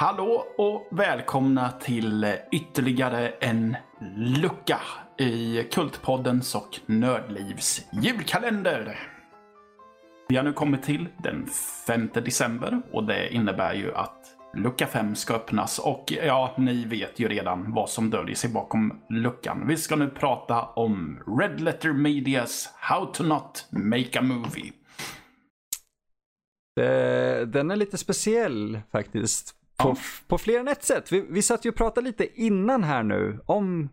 Hallå 0.00 0.46
och 0.56 0.88
välkomna 0.90 1.70
till 1.70 2.34
ytterligare 2.52 3.28
en 3.28 3.76
lucka 4.16 4.80
i 5.18 5.62
Kultpoddens 5.72 6.54
och 6.54 6.80
Nördlivs 6.86 7.86
julkalender. 8.02 8.98
Vi 10.28 10.36
har 10.36 10.44
nu 10.44 10.52
kommit 10.52 10.82
till 10.82 11.08
den 11.22 11.46
5 11.86 12.10
december 12.14 12.82
och 12.92 13.04
det 13.04 13.34
innebär 13.34 13.74
ju 13.74 13.94
att 13.94 14.16
lucka 14.56 14.86
5 14.86 15.14
ska 15.14 15.34
öppnas 15.34 15.78
och 15.78 16.12
ja, 16.26 16.54
ni 16.58 16.84
vet 16.84 17.18
ju 17.18 17.28
redan 17.28 17.72
vad 17.72 17.90
som 17.90 18.10
döljer 18.10 18.36
sig 18.36 18.50
bakom 18.50 19.00
luckan. 19.08 19.64
Vi 19.68 19.76
ska 19.76 19.96
nu 19.96 20.10
prata 20.10 20.62
om 20.62 21.22
Red 21.40 21.60
Letter 21.60 21.92
Medias 21.92 22.74
How 22.76 23.06
to 23.06 23.24
Not 23.24 23.66
Make 23.70 24.18
a 24.18 24.22
Movie. 24.22 24.72
Eh, 26.80 27.46
den 27.46 27.70
är 27.70 27.76
lite 27.76 27.98
speciell 27.98 28.80
faktiskt. 28.92 29.57
På, 29.82 29.96
på 30.28 30.38
fler 30.38 30.60
än 30.60 30.68
ett 30.68 30.84
sätt. 30.84 31.12
Vi, 31.12 31.26
vi 31.30 31.42
satt 31.42 31.64
ju 31.64 31.70
och 31.70 31.76
pratade 31.76 32.06
lite 32.06 32.40
innan 32.42 32.84
här 32.84 33.02
nu 33.02 33.40
om 33.46 33.88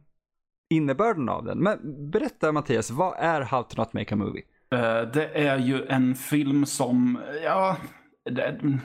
innebörden 0.70 1.30
av 1.30 1.46
den. 1.46 1.58
Men 1.58 1.80
berätta 2.12 2.52
Mattias, 2.52 2.92
vad 2.92 3.16
är 3.20 3.42
How 3.42 3.64
to 3.64 3.82
Not 3.82 3.94
Make 3.94 4.14
a 4.14 4.18
Movie? 4.18 4.44
Uh, 4.74 5.12
det 5.14 5.48
är 5.48 5.58
ju 5.58 5.86
en 5.86 6.16
film 6.16 6.66
som, 6.66 7.20
ja, 7.44 7.78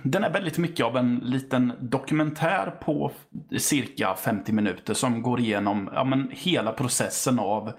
den 0.03 0.25
är 0.25 0.33
väldigt 0.33 0.59
mycket 0.59 0.87
av 0.87 0.97
en 0.97 1.17
liten 1.17 1.73
dokumentär 1.81 2.71
på 2.71 3.13
cirka 3.59 4.15
50 4.15 4.53
minuter 4.53 4.95
som 4.95 5.23
går 5.23 5.41
igenom 5.41 5.91
ja, 5.95 6.05
men 6.05 6.31
hela 6.33 6.73
processen 6.73 7.39
av 7.39 7.73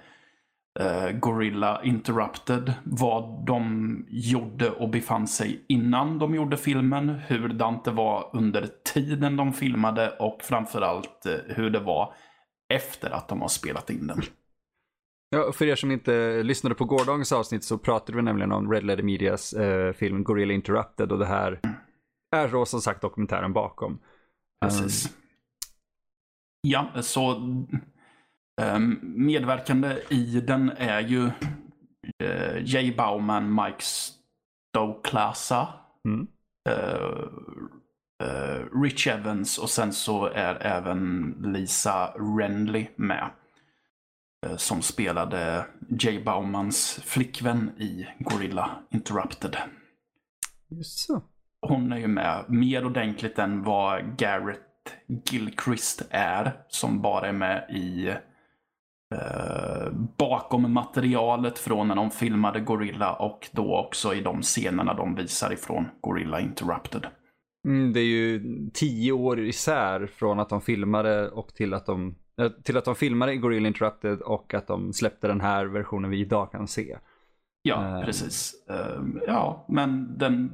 uh, 0.80 1.12
Gorilla 1.20 1.84
Interrupted. 1.84 2.74
Vad 2.84 3.46
de 3.46 4.06
gjorde 4.10 4.70
och 4.70 4.90
befann 4.90 5.28
sig 5.28 5.66
innan 5.68 6.20
de 6.20 6.36
gjorde 6.36 6.58
filmen. 6.58 7.10
Hur 7.10 7.48
det 7.48 7.92
var 7.92 8.30
under 8.34 8.70
tiden 8.94 9.38
de 9.38 9.54
filmade 9.54 10.10
och 10.20 10.42
framförallt 10.42 11.26
uh, 11.28 11.56
hur 11.56 11.70
det 11.70 11.80
var 11.80 12.14
efter 12.74 13.10
att 13.10 13.28
de 13.28 13.42
har 13.42 13.48
spelat 13.48 13.90
in 13.90 14.08
den. 14.08 14.22
Ja, 15.30 15.52
för 15.52 15.66
er 15.66 15.76
som 15.76 15.92
inte 15.92 16.44
lyssnade 16.44 16.76
på 16.76 16.86
gårdagens 16.86 17.32
avsnitt 17.32 17.64
så 17.64 17.78
pratade 17.78 18.16
vi 18.16 18.24
nämligen 18.24 18.52
om 18.52 18.72
Red 18.72 18.84
Letter 18.84 19.04
Medias 19.04 19.54
uh, 19.54 19.92
film 19.92 20.24
Gorilla 20.24 20.54
Interrupted 20.54 21.12
och 21.12 21.20
det 21.20 21.26
här 21.26 21.60
är 22.36 22.48
då 22.48 22.66
som 22.66 22.82
sagt 22.82 23.02
dokumentären 23.02 23.54
bakom. 23.54 24.00
Precis. 24.62 25.06
Um... 25.06 25.12
Ja, 26.62 26.92
så 27.02 27.36
medverkande 29.02 29.98
i 30.10 30.42
den 30.42 30.72
är 30.78 31.00
ju 31.00 31.24
uh, 32.24 32.64
Jay 32.64 32.96
Bauman, 32.96 33.56
Mike 33.56 33.84
Stoklasa, 34.70 35.68
mm. 36.06 36.28
uh, 36.70 37.28
uh, 38.24 38.82
Rich 38.82 39.08
Evans 39.08 39.58
och 39.58 39.70
sen 39.70 39.94
så 39.94 40.26
är 40.26 40.56
även 40.66 41.36
Lisa 41.44 42.14
Renly 42.38 42.88
med. 42.96 43.30
Som 44.58 44.82
spelade 44.82 45.66
Jay 46.00 46.24
Baumans 46.24 47.00
flickvän 47.06 47.72
i 47.78 48.08
Gorilla 48.20 48.70
Interrupted. 48.90 49.58
Just 50.70 51.00
så. 51.00 51.22
Hon 51.62 51.92
är 51.92 51.98
ju 51.98 52.08
med 52.08 52.46
mer 52.48 52.86
ordentligt 52.86 53.40
än 53.40 53.64
vad 53.64 54.18
Garrett 54.18 54.62
Gilchrist 55.26 56.08
är. 56.10 56.54
Som 56.68 57.02
bara 57.02 57.28
är 57.28 57.34
med 57.34 57.70
i 57.70 58.16
Eh, 59.12 59.92
bakom 60.18 60.74
materialet 60.74 61.60
från 61.60 61.88
när 61.88 61.96
de 61.96 62.12
filmade 62.12 62.60
Gorilla 62.60 63.14
och 63.14 63.50
då 63.52 63.78
också 63.78 64.14
i 64.14 64.22
de 64.22 64.42
scenerna 64.42 64.94
de 64.94 65.16
visar 65.16 65.54
ifrån 65.54 65.86
Gorilla 66.02 66.40
Interrupted. 66.40 67.06
Mm, 67.68 67.94
det 67.94 68.00
är 68.00 68.06
ju 68.06 68.42
tio 68.74 69.12
år 69.12 69.40
isär 69.40 70.06
från 70.06 70.40
att 70.40 70.50
de 70.50 70.62
filmade 70.62 71.30
och 71.30 71.54
till 71.54 71.74
att 71.74 71.86
de, 71.86 72.16
äh, 72.42 72.50
till 72.50 72.78
att 72.78 72.86
de 72.86 72.96
filmade 72.96 73.36
Gorilla 73.36 73.68
Interrupted 73.68 74.22
och 74.22 74.54
att 74.54 74.68
de 74.68 74.94
släppte 74.94 75.28
den 75.28 75.42
här 75.42 75.66
versionen 75.66 76.12
vi 76.12 76.20
idag 76.20 76.52
kan 76.52 76.68
se. 76.68 76.98
Ja, 77.64 77.76
uh, 77.76 78.06
precis. 78.06 78.54
Ja, 79.28 79.66
men 79.70 80.18
den 80.18 80.52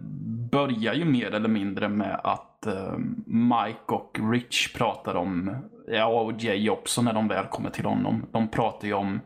börjar 0.51 0.93
ju 0.93 1.05
mer 1.05 1.31
eller 1.31 1.49
mindre 1.49 1.89
med 1.89 2.19
att 2.23 2.65
eh, 2.65 2.97
Mike 3.25 3.93
och 3.93 4.19
Rich 4.31 4.73
pratar 4.73 5.15
om, 5.15 5.55
ja 5.87 6.05
och 6.05 6.41
Jay 6.41 6.69
också 6.69 7.01
när 7.01 7.13
de 7.13 7.27
väl 7.27 7.45
kommer 7.45 7.69
till 7.69 7.85
honom. 7.85 8.25
De 8.31 8.47
pratar 8.47 8.87
ju 8.87 8.93
om 8.93 9.21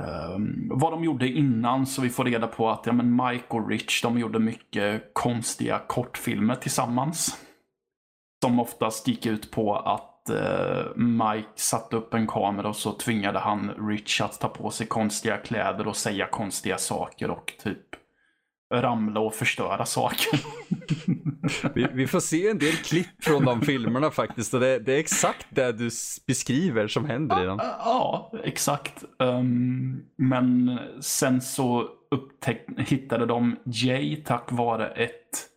eh, 0.00 0.38
vad 0.70 0.92
de 0.92 1.04
gjorde 1.04 1.28
innan 1.28 1.86
så 1.86 2.02
vi 2.02 2.10
får 2.10 2.24
reda 2.24 2.46
på 2.46 2.70
att 2.70 2.86
ja, 2.86 2.92
men 2.92 3.16
Mike 3.16 3.46
och 3.48 3.68
Rich 3.68 4.02
de 4.02 4.18
gjorde 4.18 4.38
mycket 4.38 5.14
konstiga 5.14 5.80
kortfilmer 5.86 6.54
tillsammans. 6.54 7.40
Som 8.44 8.60
oftast 8.60 9.08
gick 9.08 9.26
ut 9.26 9.50
på 9.50 9.76
att 9.76 10.30
uh, 10.30 10.96
Mike 10.96 11.48
satte 11.54 11.96
upp 11.96 12.14
en 12.14 12.26
kamera 12.26 12.68
och 12.68 12.76
så 12.76 12.92
tvingade 12.92 13.38
han 13.38 13.70
Rich 13.88 14.20
att 14.20 14.40
ta 14.40 14.48
på 14.48 14.70
sig 14.70 14.86
konstiga 14.86 15.36
kläder 15.36 15.86
och 15.86 15.96
säga 15.96 16.26
konstiga 16.26 16.78
saker 16.78 17.30
och 17.30 17.52
typ 17.62 18.03
ramla 18.72 19.20
och 19.20 19.34
förstöra 19.34 19.86
saker. 19.86 20.40
vi, 21.74 21.86
vi, 21.92 22.06
får 22.06 22.20
se 22.20 22.48
en 22.48 22.58
del 22.58 22.76
klipp 22.76 23.24
från 23.24 23.44
de 23.44 23.60
filmerna 23.60 24.10
faktiskt 24.10 24.54
och 24.54 24.60
det, 24.60 24.78
det 24.78 24.94
är 24.94 24.98
exakt 24.98 25.46
det 25.50 25.72
du 25.72 25.90
beskriver 26.26 26.88
som 26.88 27.04
händer 27.04 27.42
i 27.42 27.46
dem. 27.46 27.58
Ja, 27.62 28.32
exakt. 28.44 29.04
Um, 29.18 30.04
men 30.16 30.78
sen 31.00 31.40
så 31.40 31.88
hittade 32.76 33.26
de 33.26 33.56
Jay 33.64 34.16
tack 34.16 34.52
vare 34.52 34.86
ett 34.88 35.48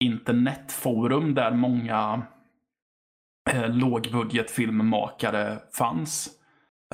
internetforum 0.00 1.34
där 1.34 1.50
många 1.50 2.22
eh, 3.50 3.68
lågbudgetfilmmakare 3.68 5.58
fanns. 5.72 6.37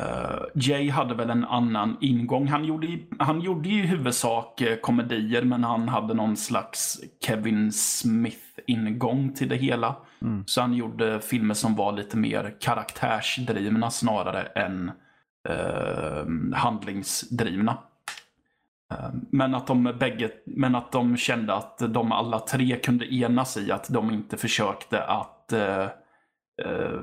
Uh, 0.00 0.44
Jay 0.55 0.91
hade 0.91 1.15
väl 1.15 1.31
en 1.31 1.44
annan 1.44 1.97
ingång. 2.00 2.49
Han 2.49 2.65
gjorde, 2.65 2.99
han 3.19 3.41
gjorde 3.41 3.69
i 3.69 3.81
huvudsak 3.81 4.60
uh, 4.60 4.77
komedier 4.77 5.43
men 5.43 5.65
han 5.65 5.88
hade 5.88 6.15
någon 6.15 6.37
slags 6.37 7.00
Kevin 7.27 7.72
Smith-ingång 7.72 9.33
till 9.34 9.49
det 9.49 9.56
hela. 9.56 9.97
Mm. 10.22 10.44
Så 10.47 10.60
han 10.60 10.75
gjorde 10.75 11.21
filmer 11.21 11.54
som 11.54 11.75
var 11.75 11.93
lite 11.93 12.16
mer 12.16 12.54
karaktärsdrivna 12.60 13.91
snarare 13.91 14.43
än 14.43 14.91
uh, 15.49 16.54
handlingsdrivna. 16.54 17.78
Men 19.31 19.54
att, 19.54 19.66
de 19.66 19.84
bägge, 19.84 20.31
men 20.44 20.75
att 20.75 20.93
de 20.93 21.16
kände 21.16 21.54
att 21.54 21.78
de 21.78 22.12
alla 22.12 22.38
tre 22.38 22.77
kunde 22.77 23.15
enas 23.15 23.56
i 23.56 23.72
att 23.72 23.88
de 23.88 24.10
inte 24.10 24.37
försökte 24.37 25.04
att 25.04 25.53
eh, 26.62 27.00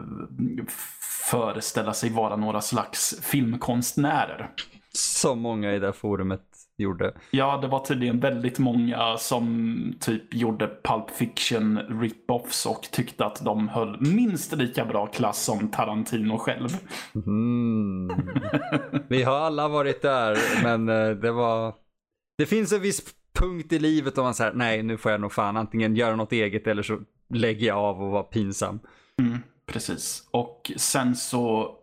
föreställa 1.32 1.94
sig 1.94 2.10
vara 2.10 2.36
några 2.36 2.62
slags 2.62 3.20
filmkonstnärer. 3.22 4.50
Som 4.94 5.40
många 5.40 5.74
i 5.74 5.80
det 5.80 5.94
forumet 5.94 6.42
gjorde. 6.78 7.14
Ja, 7.32 7.58
det 7.58 7.68
var 7.68 7.86
tydligen 7.86 8.20
väldigt 8.20 8.60
många 8.60 9.18
som 9.18 9.96
typ 10.00 10.34
gjorde 10.34 10.68
Pulp 10.68 11.10
Fiction 11.10 11.78
rip-offs 11.78 12.68
och 12.68 12.82
tyckte 12.92 13.26
att 13.26 13.46
de 13.46 13.68
höll 13.68 14.02
minst 14.02 14.56
lika 14.56 14.86
bra 14.86 15.08
klass 15.08 15.44
som 15.44 15.68
Tarantino 15.68 16.38
själv. 16.38 16.70
Mm. 17.16 18.12
Vi 19.08 19.24
har 19.24 19.38
alla 19.38 19.68
varit 19.68 20.02
där, 20.02 20.38
men 20.64 20.90
eh, 20.90 21.10
det 21.10 21.32
var... 21.32 21.74
Det 22.38 22.46
finns 22.46 22.74
en 22.74 22.82
viss 22.82 23.02
punkt 23.40 23.74
i 23.74 23.80
livet 23.80 24.16
då 24.16 24.24
man 24.24 24.34
säger 24.34 24.54
nej 24.54 24.84
nu 24.84 24.98
får 24.98 25.12
jag 25.12 25.22
nog 25.22 25.32
fan 25.32 25.58
antingen 25.58 25.96
göra 25.96 26.16
något 26.16 26.32
eget 26.32 26.68
eller 26.68 26.84
så 26.84 27.00
lägger 27.34 27.68
jag 27.68 27.78
av 27.78 28.04
och 28.04 28.12
vara 28.12 28.24
pinsam. 28.24 28.80
Mm, 29.20 29.40
precis. 29.66 30.28
Och 30.32 30.72
sen 30.76 31.16
så 31.16 31.76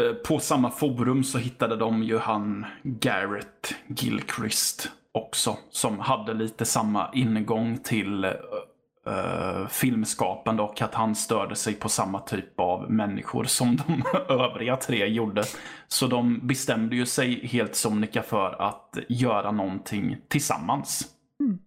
eh, 0.00 0.12
på 0.12 0.38
samma 0.38 0.70
forum 0.70 1.24
så 1.24 1.38
hittade 1.38 1.76
de 1.76 2.02
ju 2.02 2.18
han 2.18 2.66
Garrett 2.82 3.74
Gilchrist 3.86 4.90
också. 5.12 5.58
Som 5.70 5.98
hade 5.98 6.34
lite 6.34 6.64
samma 6.64 7.10
ingång 7.14 7.78
till 7.78 8.24
uh, 8.24 9.66
filmskapande 9.68 10.62
och 10.62 10.82
att 10.82 10.94
han 10.94 11.14
störde 11.14 11.56
sig 11.56 11.74
på 11.74 11.88
samma 11.88 12.20
typ 12.20 12.60
av 12.60 12.90
människor 12.90 13.44
som 13.44 13.76
de 13.86 14.02
övriga 14.28 14.76
tre 14.76 15.06
gjorde. 15.06 15.44
Så 15.88 16.06
de 16.06 16.46
bestämde 16.46 16.96
ju 16.96 17.06
sig 17.06 17.46
helt 17.46 17.74
sonika 17.74 18.22
för 18.22 18.62
att 18.62 18.98
göra 19.08 19.50
någonting 19.50 20.16
tillsammans. 20.28 21.08
Mm. 21.40 21.58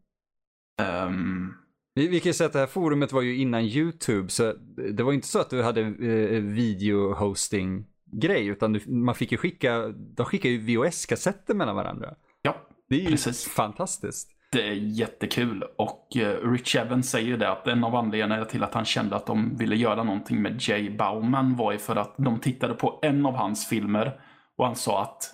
Um, 1.08 1.54
vi, 1.98 2.08
vi 2.08 2.20
kan 2.20 2.30
ju 2.30 2.34
säga 2.34 2.48
att 2.48 2.54
det 2.54 2.60
här 2.60 2.68
forumet 2.68 3.12
var 3.12 3.22
ju 3.22 3.38
innan 3.38 3.62
YouTube, 3.62 4.30
så 4.30 4.54
det 4.98 5.04
var 5.04 5.14
inte 5.14 5.28
så 5.28 5.40
att 5.40 5.50
du 5.50 5.64
hade 5.64 5.82
eh, 5.82 6.42
video-hosting 6.42 7.84
grej, 8.12 8.48
utan 8.48 8.74
du, 8.74 8.82
man 8.88 9.16
fick 9.16 9.32
ju 9.32 9.38
skicka, 9.38 9.88
de 9.88 10.26
skickade 10.26 10.54
ju 10.54 10.60
VHS-kassetter 10.60 11.54
mellan 11.54 11.76
varandra. 11.76 12.14
Ja, 12.42 12.56
Det 12.90 12.96
är 12.96 13.00
ju 13.00 13.08
precis. 13.08 13.46
fantastiskt. 13.46 14.30
Det 14.52 14.68
är 14.68 14.74
jättekul 14.74 15.64
och 15.78 16.08
uh, 16.16 16.52
Rich 16.52 16.76
Evans 16.76 17.10
säger 17.10 17.38
det 17.38 17.52
att 17.52 17.68
en 17.68 17.84
av 17.84 17.96
anledningarna 17.96 18.46
till 18.46 18.64
att 18.64 18.74
han 18.74 18.86
kände 18.86 19.16
att 19.16 19.26
de 19.26 19.58
ville 19.58 19.76
göra 19.76 20.04
någonting 20.04 20.42
med 20.42 20.58
Jay 20.62 20.90
Bauman 20.90 21.56
var 21.56 21.72
ju 21.72 21.78
för 21.78 21.96
att 21.96 22.16
de 22.18 22.40
tittade 22.40 22.74
på 22.74 23.00
en 23.02 23.26
av 23.26 23.36
hans 23.36 23.68
filmer 23.68 24.20
och 24.58 24.66
han 24.66 24.76
sa 24.76 25.02
att 25.02 25.34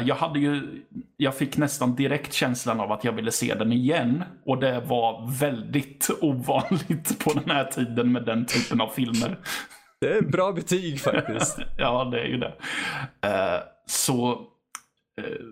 jag 0.00 0.14
hade 0.14 0.38
ju, 0.38 0.82
jag 1.16 1.36
fick 1.36 1.56
nästan 1.56 1.94
direkt 1.96 2.32
känslan 2.32 2.80
av 2.80 2.92
att 2.92 3.04
jag 3.04 3.12
ville 3.12 3.32
se 3.32 3.54
den 3.54 3.72
igen. 3.72 4.24
Och 4.44 4.60
det 4.60 4.80
var 4.80 5.38
väldigt 5.40 6.10
ovanligt 6.20 7.24
på 7.24 7.32
den 7.32 7.50
här 7.50 7.64
tiden 7.64 8.12
med 8.12 8.24
den 8.24 8.46
typen 8.46 8.80
av 8.80 8.88
filmer. 8.88 9.38
Det 10.00 10.16
är 10.16 10.22
bra 10.22 10.52
betyg 10.52 11.00
faktiskt. 11.00 11.58
ja, 11.78 12.04
det 12.04 12.20
är 12.20 12.26
ju 12.26 12.36
det. 12.36 12.54
Uh, 13.26 13.62
så 13.86 14.32
uh, 15.20 15.48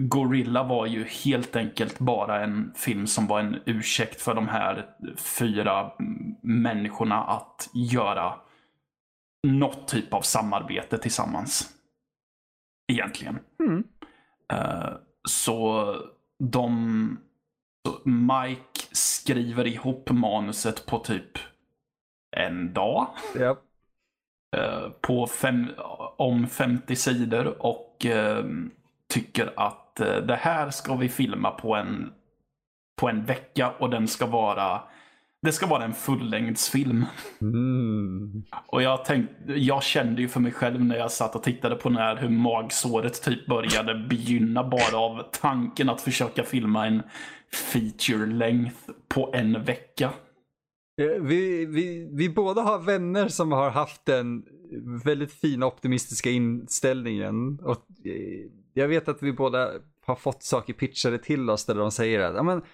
Gorilla 0.00 0.62
var 0.62 0.86
ju 0.86 1.04
helt 1.04 1.56
enkelt 1.56 1.98
bara 1.98 2.44
en 2.44 2.72
film 2.76 3.06
som 3.06 3.26
var 3.26 3.40
en 3.40 3.56
ursäkt 3.66 4.20
för 4.20 4.34
de 4.34 4.48
här 4.48 4.86
fyra 5.38 5.92
människorna 6.42 7.24
att 7.24 7.68
göra 7.74 8.34
något 9.46 9.88
typ 9.88 10.14
av 10.14 10.20
samarbete 10.20 10.98
tillsammans. 10.98 11.73
Egentligen. 12.92 13.38
Mm. 13.58 13.84
Uh, 14.52 14.96
så 15.28 15.96
de... 16.38 17.18
Så 17.86 18.08
Mike 18.10 18.80
skriver 18.92 19.66
ihop 19.66 20.10
manuset 20.10 20.86
på 20.86 20.98
typ 20.98 21.38
en 22.36 22.72
dag. 22.72 23.06
Yep. 23.36 23.58
Uh, 24.56 24.90
på 25.00 25.26
fem, 25.26 25.66
om 26.16 26.46
50 26.46 26.96
sidor 26.96 27.66
och 27.66 28.06
uh, 28.06 28.44
tycker 29.08 29.52
att 29.56 29.96
det 29.96 30.38
här 30.40 30.70
ska 30.70 30.96
vi 30.96 31.08
filma 31.08 31.50
på 31.50 31.74
en, 31.74 32.12
på 33.00 33.08
en 33.08 33.24
vecka 33.24 33.72
och 33.78 33.90
den 33.90 34.08
ska 34.08 34.26
vara 34.26 34.82
det 35.44 35.52
ska 35.52 35.66
vara 35.66 35.84
en 35.84 35.94
fullängdsfilm. 35.94 37.04
Mm. 37.40 38.42
Och 38.66 38.82
jag, 38.82 39.04
tänkte, 39.04 39.34
jag 39.52 39.82
kände 39.82 40.22
ju 40.22 40.28
för 40.28 40.40
mig 40.40 40.52
själv 40.52 40.84
när 40.84 40.96
jag 40.96 41.10
satt 41.10 41.36
och 41.36 41.42
tittade 41.42 41.76
på 41.76 41.90
när 41.90 42.16
hur 42.16 42.28
magsåret 42.28 43.22
typ 43.22 43.46
började 43.46 43.94
begynna 43.94 44.64
bara 44.64 44.98
av 44.98 45.22
tanken 45.32 45.88
att 45.88 46.00
försöka 46.00 46.42
filma 46.42 46.86
en 46.86 47.02
feature 47.72 48.26
length 48.26 48.76
på 49.08 49.30
en 49.34 49.64
vecka. 49.64 50.10
Vi, 51.20 51.66
vi, 51.66 52.08
vi 52.12 52.28
båda 52.28 52.62
har 52.62 52.78
vänner 52.78 53.28
som 53.28 53.52
har 53.52 53.70
haft 53.70 54.04
den 54.04 54.42
väldigt 55.04 55.32
fina 55.32 55.66
optimistiska 55.66 56.30
inställningen. 56.30 57.58
Och 57.62 57.86
eh, 58.04 58.50
jag 58.72 58.88
vet 58.88 59.08
att 59.08 59.22
vi 59.22 59.32
båda 59.32 59.70
har 60.06 60.16
fått 60.16 60.42
saker 60.42 60.72
pitchade 60.72 61.18
till 61.18 61.50
oss 61.50 61.66
där 61.66 61.74
de 61.74 61.90
säger 61.90 62.20
att 62.20 62.64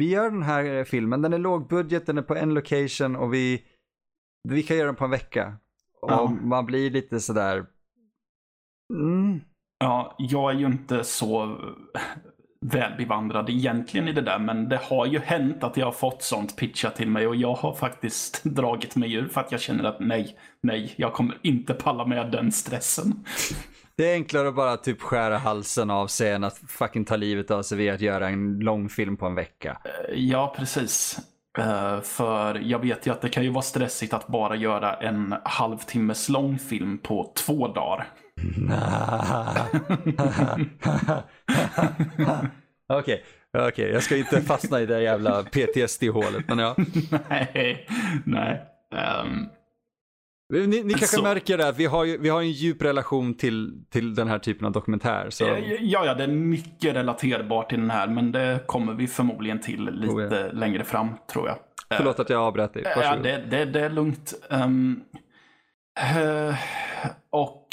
vi 0.00 0.08
gör 0.10 0.30
den 0.30 0.42
här 0.42 0.84
filmen, 0.84 1.22
den 1.22 1.32
är 1.32 1.38
lågbudget, 1.38 2.06
den 2.06 2.18
är 2.18 2.22
på 2.22 2.34
en 2.34 2.54
location 2.54 3.16
och 3.16 3.34
vi, 3.34 3.62
vi 4.48 4.62
kan 4.62 4.76
göra 4.76 4.86
den 4.86 4.96
på 4.96 5.04
en 5.04 5.10
vecka. 5.10 5.56
Och 6.02 6.10
Ja. 6.10 6.36
man 6.42 6.66
blir 6.66 6.90
lite 6.90 7.20
sådär, 7.20 7.66
mm, 8.94 9.40
Ja, 9.84 10.16
jag 10.18 10.50
är 10.50 10.58
ju 10.58 10.66
inte 10.66 11.04
så 11.04 11.58
välbevandrad 12.66 13.50
egentligen 13.50 14.08
i 14.08 14.12
det 14.12 14.20
där, 14.20 14.38
men 14.38 14.68
det 14.68 14.80
har 14.82 15.06
ju 15.06 15.18
hänt 15.18 15.64
att 15.64 15.76
jag 15.76 15.86
har 15.86 15.92
fått 15.92 16.22
sånt 16.22 16.56
pitchat 16.56 16.96
till 16.96 17.10
mig 17.10 17.26
och 17.26 17.36
jag 17.36 17.54
har 17.54 17.74
faktiskt 17.74 18.44
dragit 18.44 18.96
mig 18.96 19.14
ur 19.14 19.28
för 19.28 19.40
att 19.40 19.52
jag 19.52 19.60
känner 19.60 19.84
att 19.84 20.00
nej, 20.00 20.36
nej, 20.62 20.94
jag 20.96 21.12
kommer 21.12 21.38
inte 21.42 21.74
palla 21.74 22.06
med 22.06 22.32
den 22.32 22.52
stressen. 22.52 23.24
Det 23.96 24.10
är 24.10 24.14
enklare 24.14 24.48
att 24.48 24.54
bara 24.54 24.76
typ 24.76 25.00
skära 25.00 25.38
halsen 25.38 25.90
av 25.90 26.06
sig 26.06 26.30
än 26.30 26.44
att 26.44 26.58
fucking 26.68 27.04
ta 27.04 27.16
livet 27.16 27.50
av 27.50 27.62
sig 27.62 27.78
vid 27.78 27.92
att 27.92 28.00
göra 28.00 28.28
en 28.28 28.58
lång 28.58 28.88
film 28.88 29.16
på 29.16 29.26
en 29.26 29.34
vecka. 29.34 29.78
Ja, 30.14 30.54
precis. 30.56 31.18
Eh, 31.58 32.00
för 32.00 32.54
jag 32.54 32.78
vet 32.78 33.06
ju 33.06 33.10
att 33.10 33.20
det 33.20 33.28
kan 33.28 33.44
ju 33.44 33.50
vara 33.50 33.62
stressigt 33.62 34.14
att 34.14 34.26
bara 34.26 34.56
göra 34.56 34.94
en 34.94 35.34
halvtimmes 35.44 36.28
lång 36.28 36.58
film 36.58 36.98
på 36.98 37.32
två 37.36 37.68
dagar. 37.68 38.08
Okej, 42.88 43.24
okej, 43.58 43.90
jag 43.90 44.02
ska 44.02 44.16
inte 44.16 44.40
fastna 44.40 44.80
i 44.80 44.86
det 44.86 45.02
jävla 45.02 45.42
PTSD-hålet, 45.42 46.48
men 46.48 46.58
ja. 46.58 46.76
nej, 47.28 47.86
nej. 48.24 48.62
Ehm, 48.94 49.48
Ni, 50.50 50.66
ni 50.66 50.80
kanske 50.94 51.06
Så- 51.16 51.22
märker 51.22 51.58
det, 51.58 51.68
att 51.68 51.78
vi 51.78 51.86
har, 51.86 52.18
vi 52.18 52.28
har 52.28 52.40
en 52.40 52.50
djup 52.50 52.82
relation 52.82 53.34
till, 53.34 53.84
till 53.90 54.14
den 54.14 54.28
här 54.28 54.38
typen 54.38 54.66
av 54.66 54.72
dokumentär. 54.72 55.30
Så... 55.30 55.46
Eh, 55.46 55.58
Ja, 55.82 56.04
ja, 56.06 56.14
det 56.14 56.24
är 56.24 56.28
mycket 56.28 56.94
relaterbart 56.94 57.68
till 57.68 57.80
den 57.80 57.90
här, 57.90 58.08
men 58.08 58.32
det 58.32 58.60
kommer 58.66 58.94
vi 58.94 59.06
förmodligen 59.06 59.60
till 59.60 59.84
lite 59.84 60.14
Oh, 60.14 60.22
ja. 60.34 60.52
längre 60.52 60.84
fram, 60.84 61.08
tror 61.32 61.48
jag. 61.48 61.56
Förlåt 61.96 62.20
att 62.20 62.30
jag 62.30 62.40
avbröt 62.42 62.74
dig. 62.74 62.82
Ja, 62.84 62.92
Varsågod. 62.96 63.22
det, 63.22 63.44
det, 63.50 63.64
det 63.64 63.80
är 63.80 63.90
lugnt. 63.90 64.34
Eh, 65.96 66.54
och 67.30 67.66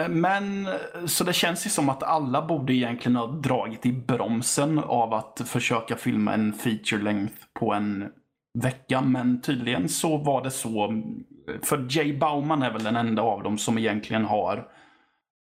eh, 0.00 0.08
men 0.08 0.68
så 1.06 1.24
det 1.24 1.32
känns 1.32 1.66
ju 1.66 1.70
som 1.70 1.88
att 1.88 2.02
alla 2.02 2.46
borde 2.46 2.74
egentligen 2.74 3.16
ha 3.16 3.26
dragit 3.26 3.86
i 3.86 3.92
bromsen 3.92 4.78
av 4.78 5.14
att 5.14 5.42
försöka 5.46 5.96
filma 5.96 6.34
en 6.34 6.52
feature 6.52 7.02
length 7.02 7.34
på 7.58 7.72
en 7.72 8.08
vecka. 8.58 9.00
Men 9.00 9.40
tydligen 9.42 9.88
så 9.88 10.16
var 10.16 10.44
det 10.44 10.50
så. 10.50 11.02
För 11.62 11.86
Jay 11.90 12.18
Bauman 12.18 12.62
är 12.62 12.72
väl 12.72 12.84
den 12.84 12.96
enda 12.96 13.22
av 13.22 13.42
dem 13.42 13.58
som 13.58 13.78
egentligen 13.78 14.24
har 14.24 14.68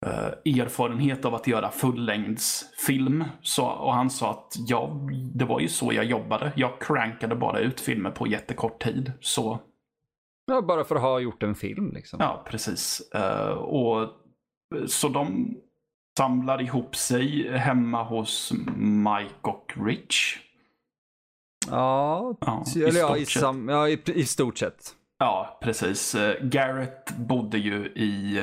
eh, 0.06 0.60
erfarenhet 0.62 1.26
av 1.26 1.36
att 1.36 1.48
göra 1.48 1.72
fullängdsfilm. 1.72 3.24
Så, 3.42 3.66
och 3.66 3.94
han 3.94 4.10
sa 4.10 4.32
att 4.32 4.54
ja, 4.68 5.08
det 5.34 5.46
var 5.46 5.60
ju 5.60 5.68
så 5.68 5.94
jag 5.94 6.06
jobbade. 6.06 6.52
Jag 6.56 6.82
crankade 6.82 7.36
bara 7.36 7.60
ut 7.60 7.80
filmer 7.82 8.12
på 8.12 8.28
jättekort 8.28 8.84
tid. 8.84 9.12
Så 9.20 9.60
Ja, 10.48 10.62
bara 10.62 10.84
för 10.84 10.96
att 10.96 11.02
ha 11.02 11.20
gjort 11.20 11.44
en 11.44 11.56
film 11.56 11.92
liksom. 11.94 12.20
ja, 12.22 12.44
precis. 12.48 13.12
Eh, 13.16 13.50
och 13.50 14.10
Så 14.88 15.10
de 15.10 15.56
samlar 16.18 16.62
ihop 16.62 16.96
sig 16.96 17.58
hemma 17.58 18.04
hos 18.04 18.54
Mike 18.78 19.36
och 19.42 19.74
Rich. 19.86 20.40
Ja, 21.70 22.36
Ja, 22.46 22.64
i 22.76 23.00
ja, 23.00 23.18
i, 23.18 23.26
sam, 23.26 23.70
ja 23.70 23.90
i, 23.90 24.02
i 24.06 24.26
stort 24.26 24.58
sett. 24.58 24.96
Ja, 25.18 25.60
precis. 25.62 26.16
Eh, 26.16 26.44
Garrett 26.44 27.18
bodde 27.18 27.58
ju 27.58 27.86
i 27.86 28.38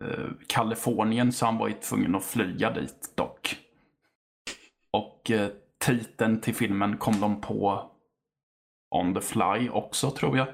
eh, 0.00 0.26
Kalifornien 0.46 1.32
så 1.32 1.46
han 1.46 1.58
var 1.58 1.68
ju 1.68 1.74
tvungen 1.74 2.14
att 2.14 2.24
flyga 2.24 2.70
dit 2.70 3.12
dock. 3.16 3.56
Och 4.92 5.30
eh, 5.30 5.48
titeln 5.84 6.40
till 6.40 6.54
filmen 6.54 6.96
kom 6.96 7.20
de 7.20 7.40
på 7.40 7.90
on 8.90 9.14
the 9.14 9.20
fly 9.20 9.68
också 9.68 10.10
tror 10.10 10.36
jag. 10.36 10.46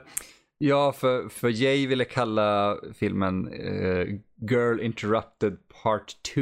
Ja, 0.59 0.93
för, 0.93 1.29
för 1.29 1.49
Jay 1.49 1.87
ville 1.87 2.05
kalla 2.05 2.77
filmen 2.95 3.53
eh, 3.53 4.07
Girl 4.51 4.81
Interrupted 4.81 5.59
Part 5.83 6.23
2. 6.35 6.41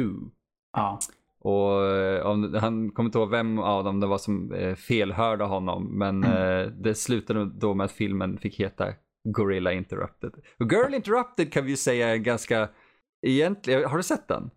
Ja, 0.73 0.99
Och 1.39 2.25
om, 2.31 2.53
han 2.61 2.91
kommer 2.91 3.07
inte 3.07 3.17
ihåg 3.17 3.29
vem 3.29 3.59
av 3.59 3.83
dem 3.83 3.99
det 3.99 4.07
var 4.07 4.17
som 4.17 4.51
eh, 4.53 4.75
felhörde 4.75 5.43
honom. 5.43 5.97
Men 5.97 6.23
eh, 6.23 6.65
det 6.67 6.95
slutade 6.95 7.45
då 7.45 7.73
med 7.73 7.85
att 7.85 7.91
filmen 7.91 8.37
fick 8.37 8.59
heta 8.59 8.93
Gorilla 9.23 9.71
Interrupted. 9.73 10.31
Och 10.59 10.71
Girl 10.71 10.93
Interrupted 10.93 11.53
kan 11.53 11.63
vi 11.65 11.69
ju 11.71 11.77
säga 11.77 12.09
är 12.09 12.17
ganska, 12.17 12.69
egentligen, 13.21 13.89
har 13.89 13.97
du 13.97 14.03
sett 14.03 14.27
den? 14.27 14.49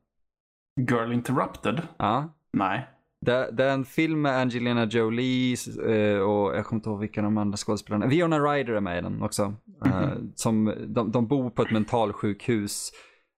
Girl 0.91 1.13
Interrupted? 1.13 1.83
Ja. 1.97 2.35
Nej. 2.53 2.89
Det, 3.21 3.51
det 3.53 3.65
är 3.65 3.73
en 3.73 3.85
film 3.85 4.23
med 4.23 4.37
Angelina 4.41 4.85
Jolie 4.85 5.57
eh, 5.87 6.19
och 6.19 6.57
jag 6.57 6.65
kommer 6.67 6.79
inte 6.79 6.89
ihåg 6.91 7.01
vilka 7.01 7.23
de 7.23 7.39
andra 7.39 7.57
skådespelarna. 7.57 8.07
Viona 8.07 8.39
Ryder 8.39 8.73
är 8.73 8.81
med 8.81 8.99
i 8.99 9.03
den 9.03 9.23
också. 9.23 9.55
Eh, 9.87 10.09
som, 10.35 10.75
de, 10.87 11.11
de 11.13 11.27
bor 11.27 11.51
på 11.51 11.63
ett 11.63 11.71
mentalsjukhus. 11.71 12.93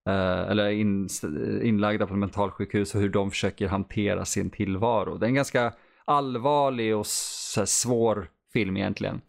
eh, 0.08 0.50
eller 0.50 0.64
är 0.64 0.70
in, 0.70 1.08
inlagda 1.62 2.06
på 2.06 2.14
ett 2.14 2.18
mentalsjukhus 2.20 2.94
och 2.94 3.00
hur 3.00 3.08
de 3.08 3.30
försöker 3.30 3.68
hantera 3.68 4.24
sin 4.24 4.50
tillvaro. 4.50 5.18
Det 5.18 5.26
är 5.26 5.28
en 5.28 5.34
ganska 5.34 5.72
allvarlig 6.04 6.96
och 6.96 7.06
svår 7.06 8.28
film 8.52 8.76
egentligen. 8.76 9.20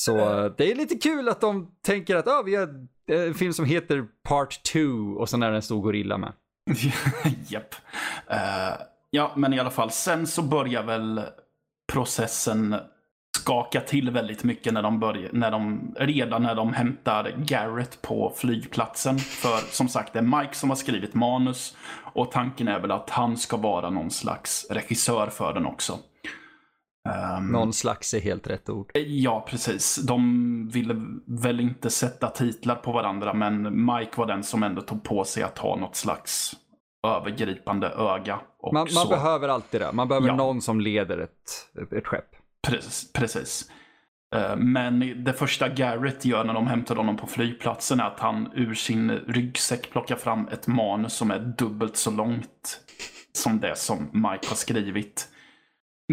Så 0.00 0.18
eh, 0.18 0.52
det 0.56 0.70
är 0.70 0.74
lite 0.74 0.94
kul 0.94 1.28
att 1.28 1.40
de 1.40 1.70
tänker 1.82 2.16
att 2.16 2.28
ah, 2.28 2.42
vi 2.42 2.54
har 2.54 2.68
en 3.06 3.34
film 3.34 3.52
som 3.52 3.64
heter 3.64 4.04
Part 4.28 4.62
2 4.62 4.80
och 5.18 5.28
sen 5.28 5.42
är 5.42 5.50
det 5.50 5.56
en 5.56 5.62
stor 5.62 5.82
gorilla 5.82 6.18
med. 6.18 6.32
Japp. 7.48 7.74
Eh, 8.26 8.82
ja, 9.10 9.32
men 9.36 9.52
i 9.52 9.60
alla 9.60 9.70
fall. 9.70 9.90
Sen 9.90 10.26
så 10.26 10.42
börjar 10.42 10.82
väl 10.82 11.20
processen 11.92 12.76
skaka 13.38 13.80
till 13.80 14.10
väldigt 14.10 14.44
mycket 14.44 14.72
när 14.72 14.82
de 14.82 15.00
börjar, 15.00 15.30
när 15.32 15.50
de, 15.50 15.94
redan 15.98 16.42
när 16.42 16.54
de 16.54 16.72
hämtar 16.72 17.34
Garrett 17.36 18.02
på 18.02 18.32
flygplatsen. 18.36 19.18
För 19.18 19.72
som 19.72 19.88
sagt, 19.88 20.12
det 20.12 20.18
är 20.18 20.40
Mike 20.40 20.54
som 20.54 20.70
har 20.70 20.76
skrivit 20.76 21.14
manus 21.14 21.76
och 22.14 22.32
tanken 22.32 22.68
är 22.68 22.80
väl 22.80 22.90
att 22.90 23.10
han 23.10 23.36
ska 23.36 23.56
vara 23.56 23.90
någon 23.90 24.10
slags 24.10 24.66
regissör 24.70 25.26
för 25.26 25.52
den 25.52 25.66
också. 25.66 25.98
Ehm, 27.08 27.46
Någon 27.46 27.72
slags 27.72 28.14
är 28.14 28.20
helt 28.20 28.46
rätt 28.46 28.68
ord. 28.70 28.90
Ja, 28.94 29.46
precis. 29.48 29.96
De 29.96 30.68
ville 30.72 30.96
väl 31.26 31.60
inte 31.60 31.90
sätta 31.90 32.30
titlar 32.30 32.74
på 32.74 32.92
varandra, 32.92 33.34
men 33.34 33.84
Mike 33.86 34.10
var 34.16 34.26
den 34.26 34.42
som 34.42 34.62
ändå 34.62 34.82
tog 34.82 35.02
på 35.04 35.24
sig 35.24 35.42
att 35.42 35.58
ha 35.58 35.76
något 35.76 35.96
slags 35.96 36.52
övergripande 37.06 37.88
öga. 37.88 38.40
Man, 38.62 38.74
man 38.74 38.88
så. 38.88 39.08
behöver 39.08 39.48
alltid 39.48 39.80
det. 39.80 39.92
Man 39.92 40.08
behöver 40.08 40.28
Ja. 40.28 40.36
någon 40.36 40.60
som 40.62 40.80
leder 40.80 41.18
ett, 41.18 41.92
ett 41.96 42.06
skepp. 42.06 42.24
Precis. 42.68 43.12
precis. 43.12 43.70
Eh, 44.36 44.56
men 44.56 45.24
det 45.24 45.32
första 45.32 45.68
Garrett 45.68 46.24
gör 46.24 46.44
när 46.44 46.54
de 46.54 46.66
hämtar 46.66 46.96
honom 46.96 47.16
på 47.16 47.26
flygplatsen 47.26 48.00
är 48.00 48.04
att 48.04 48.20
han 48.20 48.48
ur 48.54 48.74
sin 48.74 49.10
ryggsäck 49.10 49.90
plockar 49.92 50.16
fram 50.16 50.48
ett 50.48 50.66
manus 50.66 51.12
som 51.14 51.30
är 51.30 51.38
dubbelt 51.38 51.96
så 51.96 52.10
långt 52.10 52.80
som 53.32 53.60
det 53.60 53.76
som 53.78 54.10
Mike 54.12 54.48
har 54.48 54.56
skrivit. 54.56 55.28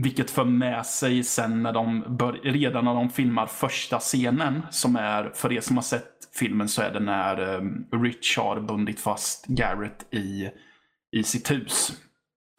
Vilket 0.02 0.32
för 0.32 0.46
med 0.46 0.86
sig 0.86 1.24
sen 1.24 1.64
när 1.64 1.74
de 1.74 2.18
bör, 2.18 2.34
redan 2.44 2.86
när 2.86 2.94
de 2.94 3.10
filmar 3.10 3.46
första 3.46 4.00
scenen 4.00 4.62
som 4.70 4.96
är, 4.96 5.32
för 5.36 5.54
er 5.54 5.62
som 5.62 5.78
har 5.78 5.84
sett 5.84 6.12
filmen 6.40 6.68
så 6.68 6.82
är 6.82 6.94
det 6.94 7.00
när 7.00 7.56
um, 7.56 7.88
Rich 7.92 8.38
har 8.38 8.60
bundit 8.60 9.00
fast 9.00 9.46
Garrett 9.48 10.14
i, 10.14 10.50
i 11.12 11.24
sitt 11.24 11.52
hus. 11.52 11.94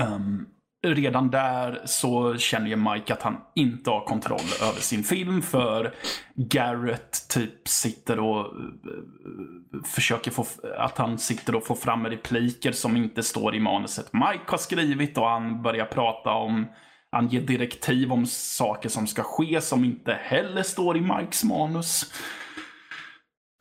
Um, 0.03 0.47
redan 0.87 1.31
där 1.31 1.83
så 1.85 2.37
känner 2.37 2.67
ju 2.67 2.77
Mike 2.77 3.13
att 3.13 3.23
han 3.23 3.37
inte 3.55 3.91
har 3.91 4.05
kontroll 4.05 4.49
över 4.63 4.81
sin 4.81 5.05
film 5.05 5.43
för 5.43 5.95
Garrett 6.35 7.29
typ 7.29 7.69
sitter 7.69 8.21
och 8.21 8.57
uh, 8.57 9.83
försöker 9.85 10.31
få, 10.31 10.47
att 10.79 10.99
han 10.99 11.19
sitter 11.19 11.55
och 11.55 11.67
får 11.67 11.75
fram 11.75 12.07
repliker 12.07 12.73
som 12.73 12.97
inte 12.97 13.23
står 13.23 13.55
i 13.55 13.61
manuset 13.61 14.13
Mike 14.13 14.45
har 14.47 14.59
skrivit 14.59 15.19
och 15.19 15.29
han 15.29 15.63
börjar 15.63 15.87
prata 15.87 16.31
om 16.31 16.67
han 17.13 17.29
ger 17.29 17.41
direktiv 17.41 18.13
om 18.13 18.27
saker 18.27 18.89
som 18.89 19.07
ska 19.07 19.23
ske 19.23 19.61
som 19.61 19.85
inte 19.85 20.13
heller 20.13 20.63
står 20.63 20.97
i 20.97 21.01
Mikes 21.01 21.45
manus. 21.45 22.13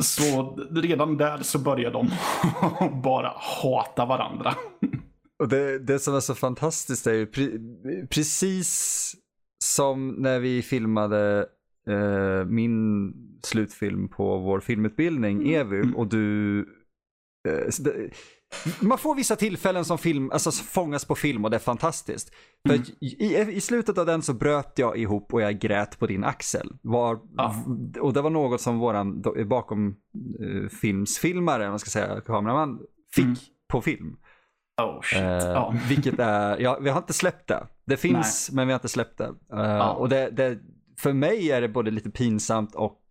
Så 0.04 0.56
redan 0.72 1.18
där 1.18 1.38
så 1.38 1.60
börjar 1.60 1.92
de 1.92 2.10
bara 3.04 3.34
hata 3.36 4.06
varandra. 4.06 4.56
Och 5.40 5.50
det, 5.50 5.80
det 5.80 6.00
som 6.00 6.16
är 6.16 6.20
så 6.20 6.36
fantastiskt 6.36 7.08
är 7.08 7.14
ju 7.14 7.26
pre, 7.26 7.50
precis 8.10 9.16
som 9.64 10.10
när 10.10 10.40
vi 10.40 10.62
filmade 10.62 11.48
eh, 11.90 12.46
min 12.46 13.14
slutfilm 13.44 14.10
på 14.10 14.38
vår 14.38 14.60
filmutbildning, 14.60 15.38
mm. 15.42 15.54
EVU, 15.54 15.94
och 15.94 16.08
du... 16.08 16.60
Eh, 17.48 17.72
man 18.80 18.98
får 18.98 19.16
vissa 19.16 19.36
tillfällen 19.36 19.86
som 19.86 19.98
film, 19.98 20.32
alltså 20.32 20.52
fångas 20.52 21.06
på 21.06 21.16
film 21.16 21.46
och 21.46 21.52
det 21.52 21.58
är 21.58 21.62
fantastiskt. 21.62 22.32
Mm. 22.70 22.82
I, 23.00 23.38
i, 23.38 23.62
slutet 23.62 23.98
av 23.98 24.06
den 24.06 24.22
så 24.22 24.34
bröt 24.34 24.74
jag 24.76 24.98
ihop 24.98 25.34
och 25.34 25.42
jag 25.42 25.60
grät 25.60 26.00
på 26.00 26.08
din 26.08 26.24
axel. 26.24 26.74
Var, 26.82 27.20
ja. 27.38 27.56
Och 28.00 28.14
det 28.14 28.22
var 28.22 28.30
något 28.30 28.62
som 28.62 28.80
våran 28.80 29.22
bakom 29.46 29.96
uh, 30.42 30.70
filmsfilmare, 30.70 31.70
man 31.70 31.80
ska 31.80 31.90
säga, 31.90 32.22
kameraman, 32.22 32.80
fick 33.16 33.26
mm. 33.26 33.38
på 33.68 33.82
film. 33.82 34.18
Oh 34.82 35.02
shit. 35.02 35.22
Uh, 35.22 35.58
oh. 35.58 35.76
Vilket 35.90 36.20
är, 36.20 36.60
ja, 36.60 36.80
vi 36.82 36.90
har 36.90 36.98
inte 36.98 37.14
släppt 37.14 37.48
det. 37.48 37.68
Det 37.86 37.98
finns, 37.98 38.50
Nej. 38.50 38.56
men 38.56 38.68
vi 38.68 38.74
har 38.74 38.80
inte 38.80 38.90
släppt 38.90 39.18
det. 39.18 39.34
Uh, 39.54 39.60
oh. 39.60 39.90
Och 39.90 40.10
det, 40.10 40.30
det, 40.30 40.60
för 41.00 41.14
mig 41.14 41.52
är 41.52 41.62
det 41.62 41.68
både 41.68 41.92
lite 41.92 42.10
pinsamt 42.10 42.76
och 42.76 43.04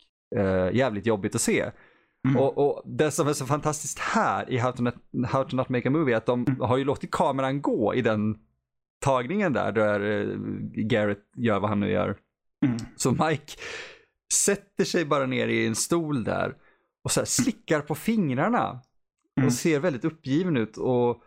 jävligt 0.73 1.07
jobbigt 1.07 1.35
att 1.35 1.41
se. 1.41 1.71
Mm. 2.29 2.37
Och, 2.37 2.59
och, 2.59 2.83
det 2.85 3.11
som 3.11 3.29
är 3.29 3.33
så 3.33 3.47
fantastiskt 3.47 3.99
här 3.99 4.51
i 4.51 4.59
How 4.59 4.73
to, 4.73 4.83
Not, 4.83 4.95
How 5.29 5.45
to 5.45 5.57
Not 5.57 5.69
Make 5.69 5.89
a 5.89 5.91
Movie 5.91 6.15
är 6.15 6.17
att 6.17 6.27
de 6.27 6.45
mm. 6.49 6.61
har 6.61 6.77
ju 6.77 6.85
låtit 6.85 7.11
kameran 7.11 7.63
gå 7.63 7.95
i 7.95 8.03
den 8.03 8.39
tagningen 9.01 9.53
där, 9.53 9.73
där 9.73 10.27
Garrett 10.75 11.25
gör 11.37 11.61
vad 11.61 11.69
han 11.69 11.81
nu 11.81 11.91
gör. 11.91 12.17
Mm. 12.67 12.77
Så 12.97 13.11
Mike 13.11 13.53
sätter 14.33 14.85
sig 14.85 15.05
bara 15.05 15.27
ner 15.27 15.49
i 15.49 15.67
en 15.67 15.75
stol 15.75 16.25
där 16.25 16.55
och 17.05 17.11
så 17.11 17.27
slickar 17.27 17.81
på 17.81 17.95
fingrarna. 17.95 18.81
Och 19.37 19.39
mm. 19.39 19.51
ser 19.51 19.81
väldigt 19.81 20.05
uppgiven 20.05 20.57
ut. 20.57 20.77
Och 20.77 21.23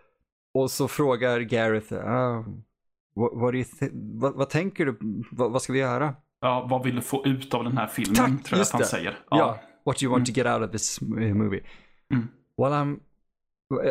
och 0.54 0.72
så 0.72 0.88
frågar 0.88 1.40
Gareth, 1.40 1.94
ah, 1.94 2.44
what, 3.16 3.32
what 3.34 3.68
vad, 3.92 4.34
vad, 4.34 4.50
tänker 4.50 4.86
du, 4.86 4.98
vad, 5.32 5.52
vad, 5.52 5.62
ska 5.62 5.74
vi 5.74 5.80
göra? 5.80 6.16
Ja, 6.42 6.68
vad 6.70 6.84
vill 6.84 6.96
du 6.96 7.02
få 7.02 7.26
ut 7.26 7.54
av 7.54 7.64
den 7.64 7.78
här 7.78 7.88
filmen, 7.88 8.16
Tack, 8.16 8.44
tror 8.44 8.58
jag 8.58 8.62
att 8.62 8.72
han 8.72 8.82
det. 8.82 8.88
säger. 8.88 9.20
Ja. 9.30 9.38
ja. 9.38 9.60
What 9.86 10.04
you 10.04 10.12
want 10.12 10.30
mm. 10.30 10.34
to 10.34 10.42
get 10.42 10.48
out 10.48 10.62
of 10.62 10.72
this 10.72 11.02
movie. 11.02 11.64
Mm. 12.14 12.28
Well, 12.58 12.74
I'm, 12.74 13.00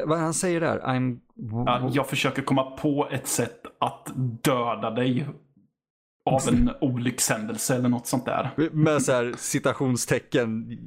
vad 0.06 0.18
han 0.18 0.34
säger 0.34 0.60
där, 0.60 0.78
I'm... 0.80 1.20
Ja, 1.34 1.90
jag 1.92 2.08
försöker 2.08 2.42
komma 2.42 2.70
på 2.70 3.08
ett 3.10 3.26
sätt 3.26 3.62
att 3.80 4.12
döda 4.42 4.90
dig 4.90 5.26
av 6.30 6.48
en 6.48 6.70
olyckshändelse 6.80 7.76
eller 7.76 7.88
något 7.88 8.06
sånt 8.06 8.24
där. 8.24 8.70
Med 8.72 9.02
så 9.02 9.12
här 9.12 9.34
citationstecken 9.36 10.42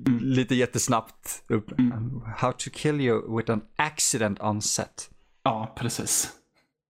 mm. 0.07 0.19
lite 0.21 0.55
jättesnabbt 0.55 1.43
upp. 1.47 1.79
Mm. 1.79 2.21
How 2.37 2.51
to 2.51 2.69
kill 2.73 3.01
you 3.01 3.37
with 3.37 3.51
an 3.51 3.61
accident 3.75 4.41
on 4.41 4.61
set. 4.61 5.09
Ja, 5.43 5.73
precis. 5.75 6.31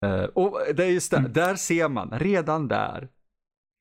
Uh, 0.06 0.24
och 0.24 0.60
det 0.74 0.84
är 0.84 0.90
just 0.90 1.10
det, 1.10 1.16
mm. 1.16 1.32
där 1.32 1.54
ser 1.54 1.88
man, 1.88 2.10
redan 2.10 2.68
där, 2.68 3.08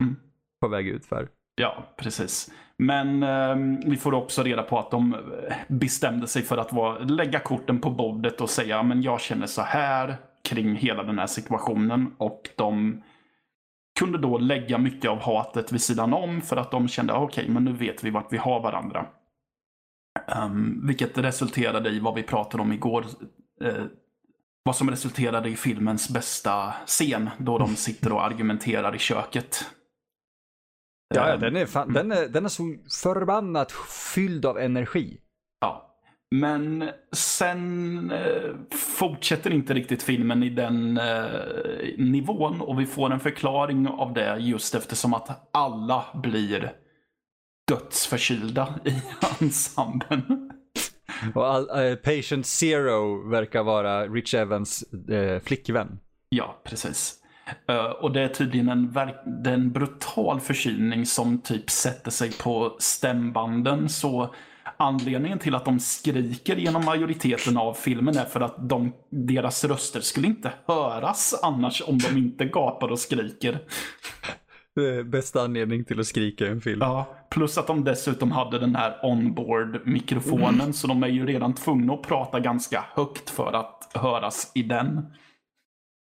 mm. 0.04 0.16
på 0.62 0.68
väg 0.68 0.88
ut 0.88 1.06
för. 1.06 1.30
Ja, 1.56 1.94
precis. 1.98 2.52
Men 2.80 3.24
eh, 3.24 3.56
vi 3.86 3.98
får 3.98 4.14
också 4.14 4.44
reda 4.44 4.64
på 4.64 4.80
att 4.80 4.92
de 4.92 5.14
eh, 5.14 5.56
bestämde 5.68 6.28
sig 6.28 6.42
för 6.42 6.58
att 6.58 6.74
vara, 6.74 7.00
lägga 7.00 7.40
korten 7.40 7.82
på 7.82 7.90
bordet 7.90 8.42
och 8.42 8.50
säga 8.50 8.84
men 8.84 9.02
jag 9.02 9.22
känner 9.22 9.48
så 9.48 9.62
här 9.62 10.16
kring 10.50 10.76
hela 10.76 11.04
den 11.04 11.20
här 11.20 11.28
situationen. 11.28 12.16
Och 12.18 12.50
de 12.56 13.02
kunde 14.00 14.18
då 14.18 14.38
lägga 14.38 14.78
mycket 14.78 15.12
av 15.12 15.20
hatet 15.20 15.72
vid 15.72 15.82
sidan 15.82 16.14
om 16.14 16.42
för 16.42 16.58
att 16.58 16.72
de 16.72 16.88
kände 16.88 17.14
okej, 17.14 17.26
okay, 17.26 17.54
men 17.54 17.66
nu 17.66 17.74
vet 17.74 18.04
vi 18.04 18.10
vart 18.10 18.34
vi 18.34 18.38
har 18.38 18.62
varandra. 18.62 19.06
Um, 20.44 20.88
vilket 20.88 21.18
resulterade 21.18 21.90
i 21.90 22.00
vad 22.00 22.16
vi 22.16 22.24
pratade 22.24 22.64
om 22.64 22.74
igår. 22.74 23.06
Uh, 23.64 23.86
vad 24.64 24.76
som 24.76 24.90
resulterade 24.90 25.50
i 25.50 25.56
filmens 25.56 26.10
bästa 26.10 26.74
scen 26.86 27.30
då 27.38 27.58
de 27.58 27.76
sitter 27.76 28.14
och 28.14 28.24
argumenterar 28.24 28.96
i 28.96 29.00
köket. 29.00 29.66
Ja, 31.16 31.34
um, 31.34 31.40
den, 31.40 31.56
är 31.56 31.66
fan, 31.66 31.94
den, 31.94 32.12
är, 32.12 32.28
den 32.28 32.46
är 32.46 32.50
så 32.50 32.76
förbannat 33.04 33.72
fylld 34.14 34.46
av 34.46 34.60
energi. 34.60 35.20
Ja, 35.62 35.98
men 36.36 36.90
sen 37.12 38.12
eh, 38.12 38.52
fortsätter 38.72 39.52
inte 39.52 39.74
riktigt 39.74 40.04
filmen 40.04 40.44
i 40.44 40.50
den 40.50 40.98
eh, 40.98 41.26
nivån 41.98 42.62
och 42.62 42.80
vi 42.80 42.86
får 42.86 43.14
en 43.14 43.20
förklaring 43.20 43.88
av 43.88 44.14
det 44.14 44.38
just 44.40 44.76
eftersom 44.76 45.14
att 45.14 45.50
alla 45.54 46.06
blir 46.14 46.74
dödsförkylda 47.68 48.80
i 48.86 49.02
ensemblen. 49.42 50.52
Och 51.36 51.48
all, 51.48 51.70
äh, 51.70 51.96
Patient 51.96 52.46
Zero 52.46 53.30
verkar 53.30 53.64
vara 53.64 54.08
Rich 54.08 54.34
Evans 54.34 54.94
äh, 54.94 55.40
flickvän. 55.40 56.00
Ja, 56.30 56.62
precis. 56.64 57.24
Uh, 57.72 57.76
och 57.76 58.12
det 58.12 58.22
är 58.22 58.28
tydligen 58.28 58.70
en, 58.70 58.94
det 59.44 59.50
är 59.50 59.54
en 59.54 59.72
brutal 59.72 60.40
förkylning 60.40 61.06
som 61.06 61.42
typ 61.42 61.70
sätter 61.70 62.12
sig 62.12 62.32
på 62.32 62.76
stämbanden. 62.80 63.90
Så 63.90 64.36
anledningen 64.78 65.40
till 65.40 65.56
att 65.56 65.66
de 65.66 65.80
skriker 65.80 66.56
genom 66.56 66.86
majoriteten 66.86 67.58
av 67.58 67.74
filmen 67.74 68.18
är 68.18 68.26
för 68.26 68.42
att 68.42 68.70
de, 68.70 68.94
deras 69.10 69.64
röster 69.64 70.00
skulle 70.00 70.28
inte 70.28 70.52
höras 70.68 71.40
annars 71.44 71.84
om 71.88 71.98
de 71.98 72.18
inte 72.18 72.46
gapar 72.46 72.92
och 72.92 73.00
skriker. 73.00 73.60
Bästa 75.06 75.42
anledning 75.42 75.86
till 75.86 76.00
att 76.00 76.06
skrika 76.06 76.46
i 76.46 76.50
en 76.50 76.62
film. 76.62 76.80
Ja, 76.82 77.06
plus 77.30 77.58
att 77.58 77.68
de 77.68 77.84
dessutom 77.84 78.32
hade 78.32 78.60
den 78.60 78.76
här 78.76 79.00
onboard-mikrofonen. 79.04 80.62
Mm. 80.62 80.74
Så 80.74 80.88
de 80.88 81.04
är 81.04 81.08
ju 81.08 81.26
redan 81.26 81.54
tvungna 81.54 81.94
att 81.94 82.02
prata 82.02 82.40
ganska 82.40 82.86
högt 82.96 83.30
för 83.30 83.54
att 83.54 83.92
höras 83.94 84.52
i 84.56 84.64
den. 84.64 85.06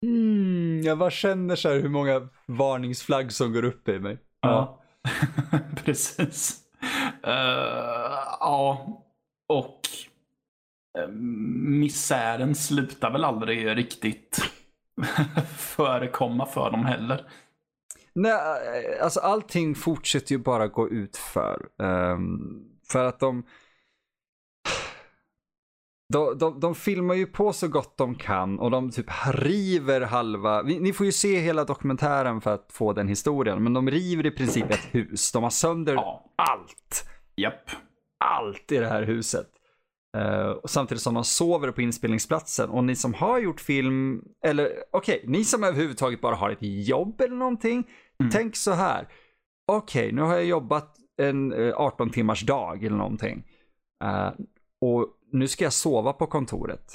Mm, 0.02 0.83
jag 0.83 0.99
bara 0.99 1.11
känner 1.11 1.57
så 1.57 1.69
hur 1.69 1.88
många 1.88 2.28
varningsflagg 2.47 3.33
som 3.33 3.52
går 3.52 3.64
upp 3.64 3.88
i 3.88 3.99
mig. 3.99 4.19
Ja, 4.40 4.81
ja. 5.02 5.59
precis. 5.85 6.61
Uh, 7.26 7.33
ja, 8.40 8.87
och 9.49 9.81
uh, 10.99 11.09
misären 11.69 12.55
slutar 12.55 13.11
väl 13.11 13.25
aldrig 13.25 13.76
riktigt 13.76 14.38
förekomma 15.57 16.47
för 16.47 16.71
dem 16.71 16.85
heller. 16.85 17.31
Nej, 18.14 18.33
alltså 19.00 19.21
allting 19.21 19.75
fortsätter 19.75 20.33
ju 20.33 20.38
bara 20.38 20.69
gå 20.69 20.88
ut 20.88 21.17
för. 21.17 21.69
Um, 21.83 22.64
för 22.88 23.05
att 23.05 23.21
de, 23.21 23.45
de, 26.12 26.38
de, 26.38 26.61
de 26.61 26.75
filmar 26.75 27.15
ju 27.15 27.27
på 27.27 27.53
så 27.53 27.69
gott 27.69 27.97
de 27.97 28.15
kan 28.15 28.59
och 28.59 28.71
de 28.71 28.91
typ 28.91 29.07
river 29.35 30.00
halva, 30.00 30.62
ni 30.62 30.93
får 30.93 31.07
ju 31.07 31.12
se 31.12 31.38
hela 31.38 31.65
dokumentären 31.65 32.41
för 32.41 32.55
att 32.55 32.73
få 32.73 32.93
den 32.93 33.09
historien, 33.09 33.62
men 33.62 33.73
de 33.73 33.91
river 33.91 34.27
i 34.27 34.31
princip 34.31 34.71
ett 34.71 34.95
hus. 34.95 35.33
De 35.33 35.43
har 35.43 35.50
sönder 35.50 35.95
ja. 35.95 36.33
allt. 36.37 37.09
Japp. 37.37 37.71
Allt 38.25 38.73
i 38.73 38.79
det 38.79 38.87
här 38.87 39.03
huset. 39.03 39.47
Uh, 40.17 40.61
samtidigt 40.65 41.03
som 41.03 41.15
de 41.15 41.25
sover 41.25 41.71
på 41.71 41.83
inspelningsplatsen. 41.83 42.71
Och 42.71 42.85
ni 42.85 42.97
som 42.97 43.15
har 43.15 43.38
gjort 43.38 43.61
film, 43.61 44.23
eller 44.45 44.73
okej, 44.91 45.17
okay, 45.17 45.31
ni 45.31 45.45
som 45.45 45.65
överhuvudtaget 45.65 46.21
bara 46.21 46.35
har 46.35 46.50
ett 46.50 46.62
jobb 46.88 47.21
eller 47.21 47.37
någonting. 47.37 47.87
Mm. 48.21 48.31
Tänk 48.31 48.57
så 48.57 48.73
här. 48.73 49.09
Okej, 49.67 50.07
okay, 50.07 50.12
nu 50.12 50.23
har 50.23 50.35
jag 50.35 50.45
jobbat 50.45 50.97
en 51.23 51.73
18 51.75 52.07
eh, 52.07 52.12
timmars 52.12 52.47
dag 52.47 52.85
eller 52.85 52.97
någonting. 52.97 53.45
Uh, 54.05 54.31
och 54.81 55.18
nu 55.32 55.49
ska 55.49 55.64
jag 55.64 55.73
sova 55.73 56.12
på 56.12 56.26
kontoret. 56.26 56.92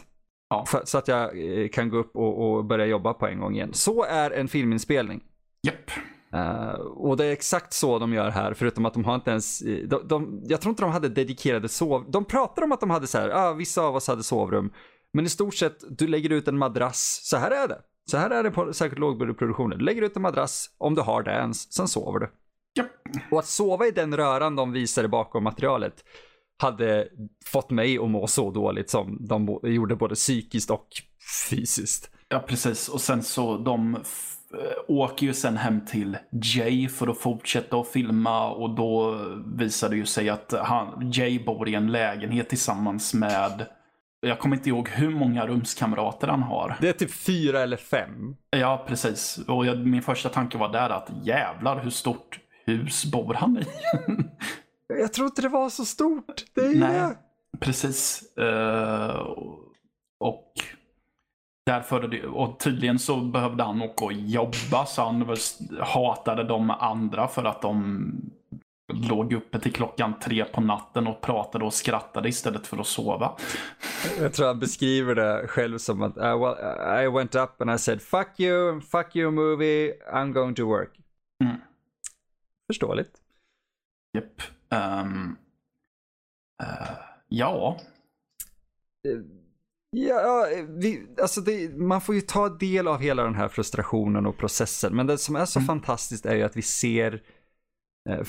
Ja. 0.49 0.65
För, 0.65 0.81
så 0.85 0.97
att 0.97 1.07
jag 1.07 1.31
kan 1.73 1.89
gå 1.89 1.97
upp 1.97 2.15
och, 2.15 2.55
och, 2.55 2.65
börja 2.65 2.85
jobba 2.85 3.13
på 3.13 3.27
en 3.27 3.39
gång 3.39 3.55
igen. 3.55 3.73
Så 3.73 4.03
är 4.03 4.31
en 4.31 4.47
filminspelning. 4.47 5.23
Japp. 5.67 5.91
Uh, 6.35 6.73
och 6.81 7.17
det 7.17 7.25
är 7.25 7.31
exakt 7.31 7.73
så 7.73 7.99
de 7.99 8.13
gör 8.13 8.29
här, 8.29 8.53
förutom 8.53 8.85
att 8.85 8.93
de 8.93 9.05
har 9.05 9.15
inte 9.15 9.31
ens, 9.31 9.59
de, 9.59 10.07
de, 10.07 10.41
jag 10.45 10.61
tror 10.61 10.69
inte 10.69 10.83
de 10.83 10.91
hade 10.91 11.09
dedikerade 11.09 11.69
sov, 11.69 12.05
de 12.11 12.25
pratar 12.25 12.63
om 12.63 12.71
att 12.71 12.79
de 12.79 12.89
hade 12.89 13.07
så 13.07 13.17
här, 13.17 13.29
ah, 13.29 13.53
vissa 13.53 13.81
av 13.81 13.95
oss 13.95 14.07
hade 14.07 14.23
sovrum, 14.23 14.71
men 15.13 15.25
i 15.25 15.29
stort 15.29 15.55
sett, 15.55 15.83
du 15.97 16.07
lägger 16.07 16.29
ut 16.29 16.47
en 16.47 16.57
madrass, 16.57 17.19
så 17.23 17.37
här 17.37 17.51
är 17.51 17.67
det. 17.67 17.81
Så 18.11 18.17
här 18.17 18.29
är 18.29 18.43
det 18.43 18.51
på 18.51 18.73
särskilt 18.73 18.99
lågbudgetproduktioner. 18.99 19.75
Du 19.75 19.85
lägger 19.85 20.01
ut 20.01 20.15
en 20.15 20.21
madrass, 20.21 20.69
om 20.77 20.95
du 20.95 21.01
har 21.01 21.23
det 21.23 21.31
ens, 21.31 21.73
sen 21.73 21.87
sover 21.87 22.19
du. 22.19 22.31
Japp. 22.75 23.31
Och 23.31 23.39
att 23.39 23.45
sova 23.45 23.87
i 23.87 23.91
den 23.91 24.17
röran 24.17 24.55
de 24.55 24.71
visade 24.71 25.07
bakom 25.07 25.43
materialet 25.43 26.03
hade 26.61 27.07
fått 27.45 27.71
mig 27.71 27.97
att 27.97 28.09
må 28.09 28.27
så 28.27 28.51
dåligt 28.51 28.89
som 28.89 29.17
de 29.27 29.59
gjorde 29.63 29.95
både 29.95 30.15
psykiskt 30.15 30.69
och 30.69 30.87
fysiskt. 31.49 32.09
Ja, 32.29 32.39
precis. 32.39 32.89
Och 32.89 33.01
sen 33.01 33.23
så 33.23 33.57
de 33.57 33.97
åker 34.87 35.25
ju 35.25 35.33
sen 35.33 35.57
hem 35.57 35.85
till 35.85 36.17
Jay 36.31 36.89
för 36.89 37.07
att 37.07 37.17
fortsätta 37.17 37.77
att 37.77 37.87
filma 37.87 38.51
och 38.51 38.75
då 38.75 39.19
visar 39.57 39.89
det 39.89 39.95
ju 39.95 40.05
sig 40.05 40.29
att 40.29 40.53
han, 40.63 41.11
Jay 41.11 41.43
bor 41.43 41.69
i 41.69 41.75
en 41.75 41.91
lägenhet 41.91 42.49
tillsammans 42.49 43.13
med 43.13 43.65
jag 44.27 44.39
kommer 44.39 44.55
inte 44.55 44.69
ihåg 44.69 44.89
hur 44.89 45.09
många 45.09 45.47
rumskamrater 45.47 46.27
han 46.27 46.43
har. 46.43 46.77
Det 46.81 46.89
är 46.89 46.93
typ 46.93 47.13
fyra 47.13 47.61
eller 47.61 47.77
fem. 47.77 48.35
Ja, 48.49 48.85
precis. 48.87 49.39
Och 49.47 49.65
jag, 49.65 49.87
min 49.87 50.01
första 50.01 50.29
tanke 50.29 50.57
var 50.57 50.69
där 50.69 50.89
att 50.89 51.09
jävlar 51.23 51.79
hur 51.79 51.89
stort 51.89 52.39
hus 52.65 53.05
bor 53.05 53.33
han 53.33 53.57
i? 53.57 53.65
jag 54.99 55.13
tror 55.13 55.27
inte 55.27 55.41
det 55.41 55.49
var 55.49 55.69
så 55.69 55.85
stort. 55.85 56.45
Det 56.53 56.61
är 56.61 56.75
Nej, 56.75 56.99
det. 56.99 57.17
precis. 57.59 58.23
Uh, 58.39 59.35
och 60.19 60.53
därför, 61.65 62.25
och 62.25 62.59
tydligen 62.59 62.99
så 62.99 63.21
behövde 63.21 63.63
han 63.63 63.81
åka 63.81 64.05
och 64.05 64.13
jobba 64.13 64.85
så 64.85 65.01
han 65.01 65.35
hatade 65.79 66.43
de 66.43 66.69
andra 66.69 67.27
för 67.27 67.43
att 67.43 67.61
de 67.61 68.11
låg 68.93 69.33
uppe 69.33 69.59
till 69.59 69.73
klockan 69.73 70.19
tre 70.19 70.45
på 70.45 70.61
natten 70.61 71.07
och 71.07 71.21
pratade 71.21 71.65
och 71.65 71.73
skrattade 71.73 72.29
istället 72.29 72.67
för 72.67 72.77
att 72.77 72.87
sova. 72.87 73.37
Jag 74.19 74.33
tror 74.33 74.47
han 74.47 74.59
beskriver 74.59 75.15
det 75.15 75.47
själv 75.47 75.77
som 75.77 76.01
att 76.01 76.17
I, 76.17 76.19
well, 76.19 77.03
I 77.03 77.07
went 77.07 77.35
up 77.35 77.61
and 77.61 77.71
I 77.71 77.77
said 77.77 78.01
fuck 78.01 78.39
you, 78.39 78.81
fuck 78.81 79.15
you 79.15 79.31
movie, 79.31 79.93
I'm 80.13 80.33
going 80.33 80.55
to 80.55 80.65
work. 80.65 80.99
Mm. 81.43 81.55
Förståeligt. 82.67 83.21
Yep. 84.17 84.41
Um, 84.73 85.37
uh, 86.63 86.87
ja. 87.27 87.79
Ja, 89.91 90.47
vi, 90.67 91.07
alltså 91.21 91.41
det, 91.41 91.77
man 91.77 92.01
får 92.01 92.15
ju 92.15 92.21
ta 92.21 92.49
del 92.49 92.87
av 92.87 92.99
hela 92.99 93.23
den 93.23 93.35
här 93.35 93.47
frustrationen 93.47 94.25
och 94.25 94.37
processen. 94.37 94.95
Men 94.95 95.07
det 95.07 95.17
som 95.17 95.35
är 95.35 95.45
så 95.45 95.59
mm. 95.59 95.67
fantastiskt 95.67 96.25
är 96.25 96.35
ju 96.35 96.43
att 96.43 96.57
vi 96.57 96.61
ser 96.61 97.23
Eh, 98.09 98.23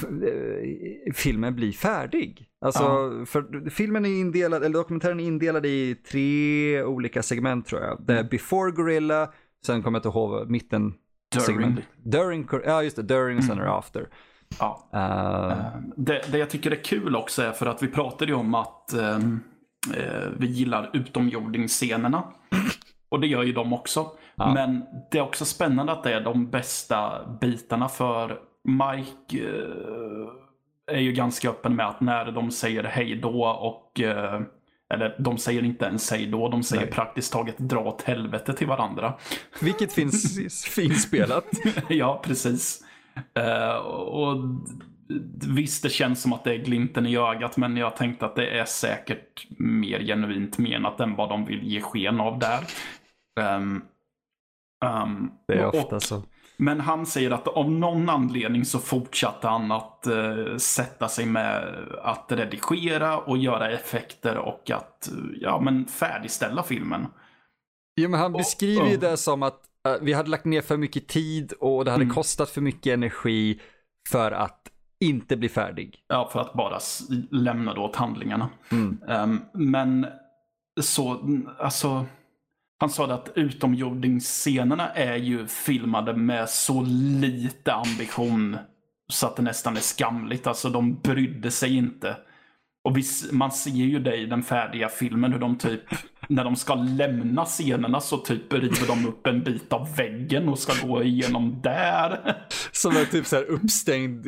filmen 1.14 1.54
blir 1.54 1.72
färdig. 1.72 2.48
Alltså, 2.60 2.82
ja. 2.82 3.26
för 3.26 3.70
filmen 3.70 4.04
är 4.04 4.20
indelad, 4.20 4.64
eller 4.64 4.74
dokumentären 4.74 5.20
är 5.20 5.24
indelad 5.24 5.66
i 5.66 5.94
tre 5.94 6.82
olika 6.82 7.22
segment 7.22 7.66
tror 7.66 7.82
jag. 7.82 8.02
Det 8.06 8.12
är 8.12 8.18
mm. 8.18 8.28
Before 8.30 8.70
Gorilla, 8.70 9.32
sen 9.66 9.82
kommer 9.82 9.98
jag 9.98 10.00
inte 10.00 10.18
ihåg 10.18 10.50
mitten. 10.50 10.94
During. 11.32 11.46
Segment. 11.46 11.80
During, 12.02 12.48
ja 12.64 12.82
just 12.82 12.96
det, 12.96 13.02
during 13.02 13.38
och 13.38 13.44
sen 13.44 13.56
det 13.56 13.70
after. 13.70 14.08
Ja. 14.58 14.88
Uh, 14.94 15.82
det, 15.96 16.32
det, 16.32 16.38
jag 16.38 16.50
tycker 16.50 16.70
är 16.70 16.84
kul 16.84 17.16
också 17.16 17.42
är 17.42 17.52
för 17.52 17.66
att 17.66 17.82
vi 17.82 17.88
pratade 17.88 18.32
ju 18.32 18.38
om 18.38 18.54
att 18.54 18.94
um, 18.94 19.42
uh, 19.96 20.28
vi 20.36 20.46
gillar 20.46 20.90
utomjordingsscenerna. 20.92 22.24
Och 23.08 23.20
det 23.20 23.26
gör 23.26 23.42
ju 23.42 23.52
de 23.52 23.72
också. 23.72 24.10
Ja. 24.34 24.54
Men 24.54 24.84
det 25.10 25.18
är 25.18 25.22
också 25.22 25.44
spännande 25.44 25.92
att 25.92 26.02
det 26.02 26.14
är 26.14 26.20
de 26.20 26.50
bästa 26.50 27.26
bitarna 27.40 27.88
för 27.88 28.38
Mike 28.64 29.48
eh, 29.48 30.96
är 30.96 31.00
ju 31.00 31.12
ganska 31.12 31.50
öppen 31.50 31.76
med 31.76 31.88
att 31.88 32.00
när 32.00 32.30
de 32.30 32.50
säger 32.50 32.84
hej 32.84 33.16
då 33.16 33.46
och 33.46 34.00
eller 34.94 35.16
de 35.18 35.38
säger 35.38 35.64
inte 35.64 35.84
ens 35.84 36.10
hej 36.10 36.26
då, 36.26 36.48
de 36.48 36.62
säger 36.62 36.82
Nej. 36.82 36.92
praktiskt 36.92 37.32
taget 37.32 37.58
dra 37.58 37.80
åt 37.80 38.02
helvete 38.02 38.52
till 38.52 38.66
varandra. 38.66 39.14
Vilket 39.60 39.92
finns 39.92 40.64
finspelat. 40.74 41.46
ja, 41.88 42.22
precis. 42.24 42.84
Uh, 43.38 43.76
och 43.86 44.36
Visst, 45.48 45.82
det 45.82 45.88
känns 45.88 46.22
som 46.22 46.32
att 46.32 46.44
det 46.44 46.54
är 46.54 46.58
glimten 46.58 47.06
i 47.06 47.16
ögat, 47.16 47.56
men 47.56 47.76
jag 47.76 47.96
tänkte 47.96 48.26
att 48.26 48.36
det 48.36 48.58
är 48.58 48.64
säkert 48.64 49.46
mer 49.58 50.00
genuint 50.00 50.58
menat 50.58 51.00
än 51.00 51.16
vad 51.16 51.28
de 51.28 51.44
vill 51.44 51.62
ge 51.62 51.80
sken 51.80 52.20
av 52.20 52.38
där. 52.38 52.64
Um, 53.40 53.82
um, 54.84 55.32
det 55.48 55.54
är 55.54 55.66
ofta 55.66 55.96
och, 55.96 56.02
så. 56.02 56.22
Men 56.56 56.80
han 56.80 57.06
säger 57.06 57.30
att 57.30 57.48
av 57.48 57.70
någon 57.70 58.08
anledning 58.08 58.64
så 58.64 58.78
fortsatte 58.78 59.48
han 59.48 59.72
att 59.72 60.06
uh, 60.08 60.56
sätta 60.56 61.08
sig 61.08 61.26
med 61.26 61.74
att 62.02 62.32
redigera 62.32 63.18
och 63.18 63.38
göra 63.38 63.70
effekter 63.70 64.38
och 64.38 64.70
att 64.70 65.10
ja, 65.40 65.60
men 65.60 65.86
färdigställa 65.86 66.62
filmen. 66.62 67.06
Jo, 67.96 68.08
men 68.08 68.20
han 68.20 68.32
beskriver 68.32 68.86
ju 68.86 68.96
det 68.96 69.16
som 69.16 69.42
att 69.42 69.52
uh, 69.54 69.73
vi 70.00 70.12
hade 70.12 70.30
lagt 70.30 70.44
ner 70.44 70.60
för 70.60 70.76
mycket 70.76 71.08
tid 71.08 71.52
och 71.52 71.84
det 71.84 71.90
hade 71.90 72.04
mm. 72.04 72.14
kostat 72.14 72.50
för 72.50 72.60
mycket 72.60 72.92
energi 72.92 73.60
för 74.10 74.32
att 74.32 74.70
inte 75.00 75.36
bli 75.36 75.48
färdig. 75.48 75.98
Ja, 76.08 76.28
för 76.32 76.40
att 76.40 76.52
bara 76.52 76.78
lämna 77.30 77.74
då 77.74 77.82
åt 77.82 77.96
handlingarna. 77.96 78.50
Mm. 78.72 78.98
Um, 79.08 79.40
men 79.54 80.06
så, 80.80 81.28
alltså 81.58 82.06
han 82.80 82.90
sa 82.90 83.14
att 83.14 83.32
utomjordingsscenerna 83.34 84.90
är 84.90 85.16
ju 85.16 85.46
filmade 85.46 86.14
med 86.14 86.48
så 86.48 86.82
lite 87.20 87.72
ambition 87.72 88.56
så 89.12 89.26
att 89.26 89.36
det 89.36 89.42
nästan 89.42 89.76
är 89.76 89.80
skamligt. 89.80 90.46
Alltså 90.46 90.68
de 90.68 90.94
brydde 90.94 91.50
sig 91.50 91.76
inte. 91.76 92.16
Och 92.84 92.96
visst, 92.96 93.32
man 93.32 93.52
ser 93.52 93.70
ju 93.70 93.98
det 93.98 94.16
i 94.16 94.26
den 94.26 94.42
färdiga 94.42 94.88
filmen 94.88 95.32
hur 95.32 95.40
de 95.40 95.58
typ, 95.58 95.82
när 96.28 96.44
de 96.44 96.56
ska 96.56 96.74
lämna 96.74 97.44
scenerna 97.44 98.00
så 98.00 98.16
typ 98.16 98.52
river 98.52 98.86
de 98.86 99.06
upp 99.08 99.26
en 99.26 99.42
bit 99.42 99.72
av 99.72 99.96
väggen 99.96 100.48
och 100.48 100.58
ska 100.58 100.86
gå 100.86 101.02
igenom 101.02 101.60
där. 101.62 102.36
Som 102.72 102.96
en 102.96 103.06
typ 103.06 103.26
så 103.26 103.36
här 103.36 103.44
uppstängd, 103.44 104.26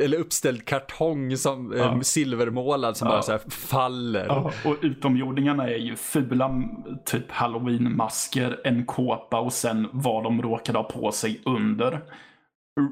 eller 0.00 0.18
uppställd 0.18 0.64
kartong 0.64 1.36
som 1.36 1.74
ja. 1.76 1.84
um, 1.84 2.04
silvermålad 2.04 2.96
som 2.96 3.08
ja. 3.08 3.12
bara 3.12 3.22
så 3.22 3.32
här 3.32 3.40
faller. 3.50 4.26
Ja. 4.28 4.52
Och 4.64 4.76
utomjordingarna 4.82 5.68
är 5.68 5.78
ju 5.78 5.96
fula 5.96 6.62
typ 7.04 7.30
halloween-masker, 7.30 8.60
en 8.64 8.86
kåpa 8.86 9.40
och 9.40 9.52
sen 9.52 9.88
vad 9.92 10.24
de 10.24 10.42
råkade 10.42 10.78
ha 10.78 10.84
på 10.84 11.12
sig 11.12 11.40
under. 11.44 12.00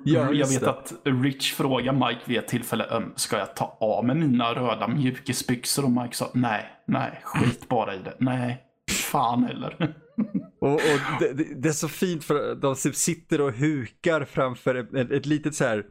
Ja, 0.05 0.33
jag 0.33 0.47
vet 0.47 0.63
att 0.63 0.93
Rich 1.05 1.55
frågade 1.55 1.99
Mike 2.07 2.21
vid 2.27 2.39
ett 2.39 2.49
tillfälle, 2.49 3.03
ska 3.17 3.39
jag 3.39 3.57
ta 3.57 3.77
av 3.81 4.05
mig 4.05 4.17
mina 4.17 4.55
röda 4.55 4.89
mjukisbyxor? 4.89 5.85
Och 5.85 5.91
Mike 5.91 6.17
sa, 6.17 6.31
nej, 6.35 6.65
nej, 6.87 7.21
skit 7.25 7.69
bara 7.69 7.95
i 7.95 7.99
det. 7.99 8.17
Nej, 8.19 8.63
fan 8.91 9.45
heller. 9.45 9.95
Och, 10.61 10.75
och 10.75 10.81
det, 11.21 11.33
det, 11.63 11.69
är 11.69 11.73
så 11.73 11.89
fint 11.89 12.25
för 12.25 12.55
de 12.55 12.77
sitter 12.77 13.41
och 13.41 13.53
hukar 13.53 14.25
framför 14.25 14.75
ett, 14.75 15.11
ett 15.11 15.27
litet 15.27 15.55
så 15.55 15.65
här, 15.65 15.85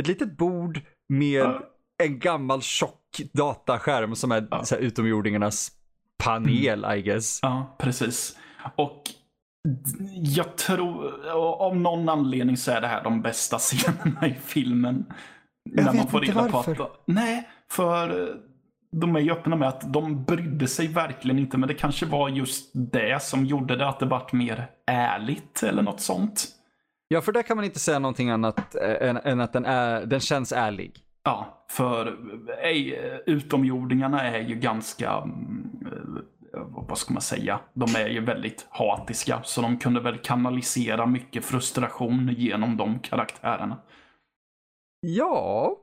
ett 0.00 0.06
litet 0.06 0.36
bord 0.36 0.80
med 1.08 1.42
uh. 1.42 1.60
en 2.02 2.18
gammal 2.18 2.62
tjock 2.62 3.20
dataskärm 3.32 4.16
som 4.16 4.32
är 4.32 4.42
uh. 4.42 4.62
så 4.62 4.74
här, 4.74 4.82
utomjordingarnas 4.82 5.72
panel, 6.24 6.84
mm. 6.84 6.98
I 6.98 7.02
guess. 7.02 7.38
Ja, 7.42 7.76
precis. 7.78 8.36
Och 8.76 9.02
jag 10.14 10.56
tror, 10.56 11.28
av 11.60 11.76
någon 11.76 12.08
anledning 12.08 12.56
så 12.56 12.70
är 12.70 12.80
det 12.80 12.86
här 12.86 13.04
de 13.04 13.22
bästa 13.22 13.58
scenerna 13.58 14.26
i 14.26 14.34
filmen. 14.34 15.04
Jag 15.70 15.84
när 15.84 15.92
man 15.92 16.08
får 16.08 16.20
reda 16.20 16.42
på 16.42 16.48
varför. 16.48 16.72
att... 16.72 17.02
Nej, 17.06 17.48
för 17.70 18.28
de 18.92 19.16
är 19.16 19.20
ju 19.20 19.32
öppna 19.32 19.56
med 19.56 19.68
att 19.68 19.92
de 19.92 20.24
brydde 20.24 20.68
sig 20.68 20.88
verkligen 20.88 21.38
inte. 21.38 21.58
Men 21.58 21.68
det 21.68 21.74
kanske 21.74 22.06
var 22.06 22.28
just 22.28 22.70
det 22.74 23.22
som 23.22 23.46
gjorde 23.46 23.76
det 23.76 23.88
att 23.88 24.00
det 24.00 24.06
vart 24.06 24.32
mer 24.32 24.66
ärligt 24.86 25.62
eller 25.62 25.82
något 25.82 26.00
sånt. 26.00 26.48
Ja, 27.08 27.20
för 27.20 27.32
där 27.32 27.42
kan 27.42 27.56
man 27.56 27.64
inte 27.64 27.78
säga 27.78 27.98
någonting 27.98 28.30
annat 28.30 28.74
än, 28.74 29.16
än 29.16 29.40
att 29.40 29.52
den, 29.52 29.64
är, 29.64 30.06
den 30.06 30.20
känns 30.20 30.52
ärlig. 30.52 31.00
Ja, 31.24 31.64
för 31.70 32.16
ej, 32.62 33.00
utomjordingarna 33.26 34.22
är 34.22 34.40
ju 34.40 34.54
ganska 34.54 35.10
mm, 35.12 35.70
vad 36.88 36.98
ska 36.98 37.12
man 37.12 37.22
säga, 37.22 37.60
de 37.74 37.96
är 37.96 38.08
ju 38.08 38.20
väldigt 38.20 38.66
hatiska. 38.70 39.40
Så 39.44 39.62
de 39.62 39.78
kunde 39.78 40.00
väl 40.00 40.18
kanalisera 40.18 41.06
mycket 41.06 41.44
frustration 41.44 42.34
genom 42.38 42.76
de 42.76 42.98
karaktärerna. 42.98 43.78
Ja. 45.00 45.76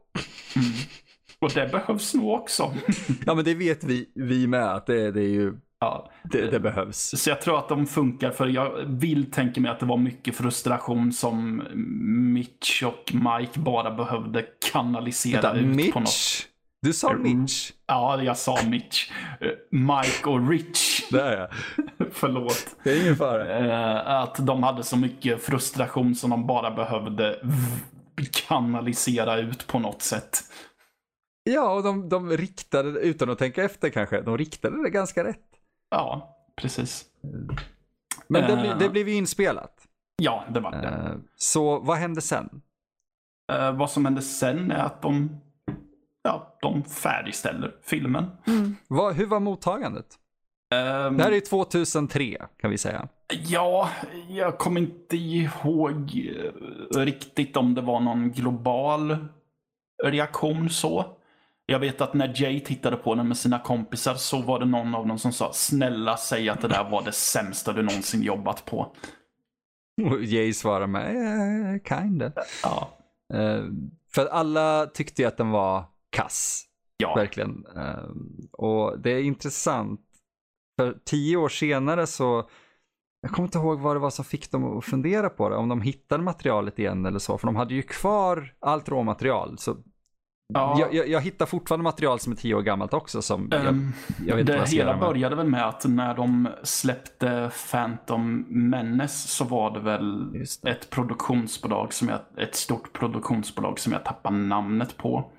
Mm. 0.55 0.67
Och 1.39 1.51
det 1.51 1.71
behövs 1.71 2.13
nog 2.13 2.33
också. 2.33 2.73
ja 3.25 3.35
men 3.35 3.45
det 3.45 3.53
vet 3.53 3.83
vi, 3.83 4.09
vi 4.15 4.47
med 4.47 4.75
att 4.75 4.85
det, 4.85 5.11
det 5.11 5.21
är 5.21 5.29
ju 5.29 5.53
Ja, 5.81 6.11
det, 6.23 6.51
det, 6.51 6.59
behövs. 6.59 7.13
Så 7.17 7.29
jag 7.29 7.41
tror 7.41 7.59
att 7.59 7.69
de 7.69 7.87
funkar 7.87 8.31
för 8.31 8.47
jag 8.47 8.71
vill 8.85 9.31
tänka 9.31 9.61
mig 9.61 9.71
att 9.71 9.79
det 9.79 9.85
var 9.85 9.97
mycket 9.97 10.35
frustration 10.35 11.13
som 11.13 11.63
Mitch 12.33 12.83
och 12.83 13.13
Mike 13.13 13.59
bara 13.59 13.91
behövde 13.91 14.45
kanalisera 14.71 15.41
Vänta, 15.41 15.59
ut 15.59 15.75
Mitch? 15.75 15.93
på 15.93 15.99
något. 15.99 16.09
Du 16.81 16.93
sa 16.93 17.13
Mitch? 17.13 17.71
Ja, 17.87 18.23
jag 18.23 18.37
sa 18.37 18.57
Mitch. 18.67 19.11
Mike 19.71 20.29
och 20.29 20.49
Rich. 20.49 21.07
Där 21.11 21.37
ja. 21.37 21.47
Förlåt. 22.11 22.75
Det 22.83 22.91
är 22.91 23.01
ingen 23.01 23.15
fara. 23.15 23.57
Eh, 23.57 24.21
att 24.21 24.35
de 24.45 24.63
hade 24.63 24.83
så 24.83 24.97
mycket 24.97 25.43
frustration 25.43 26.15
som 26.15 26.29
de 26.29 26.47
bara 26.47 26.71
behövde 26.71 27.39
kanalisera 28.31 29.37
ut 29.37 29.67
på 29.67 29.79
något 29.79 30.01
sätt. 30.01 30.39
Ja, 31.43 31.71
och 31.73 31.83
de, 31.83 32.09
de 32.09 32.29
riktade 32.29 32.91
det, 32.91 32.99
utan 32.99 33.29
att 33.29 33.37
tänka 33.39 33.63
efter 33.63 33.89
kanske, 33.89 34.21
de 34.21 34.37
riktade 34.37 34.83
det 34.83 34.89
ganska 34.89 35.23
rätt. 35.23 35.45
Ja, 35.89 36.37
precis. 36.55 37.05
Men 38.27 38.41
det, 38.41 38.53
Eh. 38.53 38.61
bli- 38.61 38.73
det 38.85 38.89
blev 38.89 39.09
ju 39.09 39.15
inspelat. 39.15 39.73
Ja, 40.21 40.43
det 40.49 40.59
var 40.59 40.71
det. 40.71 40.87
Eh, 40.87 41.15
Så 41.35 41.79
vad 41.79 41.97
hände 41.97 42.21
sen? 42.21 42.61
Eh, 43.51 43.71
vad 43.77 43.91
som 43.91 44.05
hände 44.05 44.21
sen 44.21 44.71
är 44.71 44.83
att 44.83 45.01
de, 45.01 45.41
ja, 46.29 46.57
de 46.61 46.83
färdigställer 46.83 47.71
filmen. 47.83 48.25
Vad, 48.87 49.15
hur 49.15 49.25
var 49.25 49.39
mottagandet? 49.39 50.05
Ehm, 50.73 51.17
Det 51.17 51.23
här 51.23 51.31
är 51.31 51.39
2003 51.39 52.37
kan 52.61 52.71
vi 52.71 52.77
säga. 52.77 53.07
Ja, 53.47 53.89
jag 54.29 54.57
kommer 54.57 54.81
inte 54.81 55.17
ihåg 55.17 56.27
eh, 56.93 56.99
riktigt 56.99 57.57
om 57.57 57.75
det 57.75 57.81
var 57.81 57.99
någon 57.99 58.31
global 58.31 59.17
reaktion 60.03 60.69
så. 60.69 61.05
Jag 61.65 61.79
vet 61.79 62.01
att 62.01 62.13
när 62.13 62.41
Jay 62.41 62.59
tittade 62.59 62.97
på 62.97 63.15
den 63.15 63.27
med 63.27 63.37
sina 63.37 63.59
kompisar 63.59 64.13
så 64.15 64.41
var 64.41 64.59
det 64.59 64.65
någon 64.65 64.95
av 64.95 65.07
dem 65.07 65.19
som 65.19 65.31
sa 65.31 65.51
snälla 65.53 66.17
säg 66.17 66.49
att 66.49 66.61
det 66.61 66.67
där 66.67 66.89
var 66.89 67.03
det 67.03 67.11
sämsta 67.11 67.73
du 67.73 67.81
någonsin 67.81 68.21
jobbat 68.23 68.65
på. 68.65 68.95
Och 70.11 70.23
Jay 70.23 70.53
svarar 70.53 70.87
med 70.87 71.15
eh, 71.75 71.81
kinda. 71.99 72.31
Ja, 72.63 72.95
Eh, 73.33 73.63
för 74.13 74.25
alla 74.25 74.85
tyckte 74.85 75.21
ju 75.21 75.27
att 75.27 75.37
den 75.37 75.49
var 75.49 75.83
kass. 76.09 76.65
ja, 76.97 77.15
Verkligen. 77.15 77.65
Eh, 77.75 78.09
och 78.51 78.99
det 78.99 79.11
är 79.11 79.21
intressant. 79.21 80.01
För 80.79 80.97
tio 81.05 81.37
år 81.37 81.49
senare 81.49 82.07
så, 82.07 82.49
jag 83.21 83.31
kommer 83.31 83.47
inte 83.47 83.57
ihåg 83.57 83.79
vad 83.79 83.95
det 83.95 83.99
var 83.99 84.09
som 84.09 84.25
fick 84.25 84.51
dem 84.51 84.77
att 84.77 84.85
fundera 84.85 85.29
på 85.29 85.49
det. 85.49 85.55
Om 85.55 85.69
de 85.69 85.81
hittade 85.81 86.23
materialet 86.23 86.79
igen 86.79 87.05
eller 87.05 87.19
så. 87.19 87.37
För 87.37 87.47
de 87.47 87.55
hade 87.55 87.73
ju 87.73 87.81
kvar 87.81 88.53
allt 88.59 88.89
råmaterial. 88.89 89.57
Så 89.57 89.77
ja. 90.53 90.79
jag, 90.79 90.93
jag, 90.93 91.07
jag 91.07 91.21
hittar 91.21 91.45
fortfarande 91.45 91.83
material 91.83 92.19
som 92.19 92.31
är 92.31 92.37
tio 92.37 92.55
år 92.55 92.61
gammalt 92.61 92.93
också. 92.93 93.21
Som 93.21 93.51
Ehm, 93.51 93.91
jag 94.27 94.35
vad 94.35 94.45
det 94.45 94.69
hela 94.69 94.97
började 94.97 95.35
väl 95.35 95.47
med 95.47 95.67
att 95.67 95.85
när 95.85 96.15
de 96.15 96.49
släppte 96.63 97.51
Phantom 97.71 98.45
Menace 98.49 99.27
så 99.27 99.45
var 99.45 99.71
det 99.71 99.79
väl 99.79 100.33
det. 100.33 100.69
ett 100.69 100.89
produktionsbolag 100.89 101.93
som 101.93 102.09
jag, 102.09 102.19
ett 102.37 102.55
stort 102.55 102.93
produktionsbolag 102.93 103.79
som 103.79 103.93
jag 103.93 104.05
tappar 104.05 104.31
namnet 104.31 104.97
på. 104.97 105.31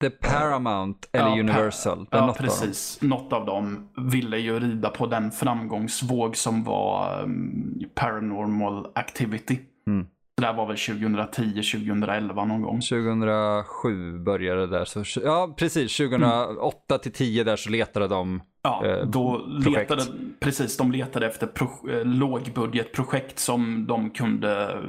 The 0.00 0.10
Paramount 0.10 1.08
eller 1.12 1.28
Ja, 1.28 1.40
Universal. 1.40 2.06
Ja, 2.10 2.20
något 2.20 2.20
av 2.20 2.26
dem. 2.26 2.34
precis. 2.34 3.02
Något 3.02 3.32
av 3.32 3.46
dem 3.46 3.88
ville 4.10 4.38
ju 4.38 4.60
rida 4.60 4.90
på 4.90 5.06
den 5.06 5.30
framgångsvåg 5.30 6.36
som 6.36 6.64
var 6.64 7.22
um, 7.22 7.80
Paranormal 7.94 8.86
Activity. 8.94 9.58
Mm. 9.86 10.06
Det 10.36 10.42
där 10.42 10.52
var 10.52 10.66
väl 10.66 10.76
2010, 10.76 11.62
2011 11.62 12.44
någon 12.44 12.62
gång. 12.62 12.80
2007 12.80 14.18
började 14.18 14.60
det 14.60 14.78
där. 14.78 14.84
Så, 14.84 15.20
ja, 15.24 15.54
precis. 15.56 15.96
2008 15.96 16.98
till 16.98 17.12
10 17.12 17.44
där 17.44 17.56
så 17.56 17.70
letade 17.70 18.08
de. 18.08 18.42
Ja, 18.62 18.86
eh, 18.86 19.06
då 19.06 19.38
projekt. 19.62 19.90
letade, 19.90 20.02
precis, 20.40 20.76
de 20.76 20.92
letade 20.92 21.26
efter 21.26 21.46
pro, 21.46 21.90
eh, 21.90 22.04
lågbudgetprojekt 22.04 23.38
som 23.38 23.86
de 23.86 24.10
kunde 24.10 24.82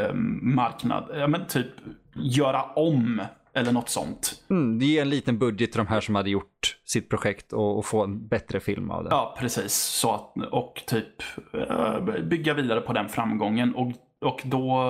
eh, 0.00 0.14
marknad, 0.42 1.10
ja 1.14 1.26
men 1.28 1.46
typ 1.46 1.66
göra 2.14 2.62
om 2.62 3.22
eller 3.52 3.72
något 3.72 3.88
sånt. 3.88 4.44
Mm, 4.50 4.78
ge 4.78 4.98
en 4.98 5.10
liten 5.10 5.38
budget 5.38 5.72
till 5.72 5.78
de 5.78 5.86
här 5.86 6.00
som 6.00 6.14
hade 6.14 6.30
gjort 6.30 6.78
sitt 6.84 7.08
projekt 7.08 7.52
och, 7.52 7.78
och 7.78 7.84
få 7.84 8.04
en 8.04 8.28
bättre 8.28 8.60
film 8.60 8.90
av 8.90 9.04
det. 9.04 9.10
Ja, 9.10 9.36
precis. 9.38 9.74
Så 9.74 10.14
att, 10.14 10.34
och 10.52 10.82
typ 10.86 11.22
eh, 11.52 12.00
bygga 12.22 12.54
vidare 12.54 12.80
på 12.80 12.92
den 12.92 13.08
framgången. 13.08 13.74
Och, 13.74 13.92
och 14.20 14.42
då 14.44 14.82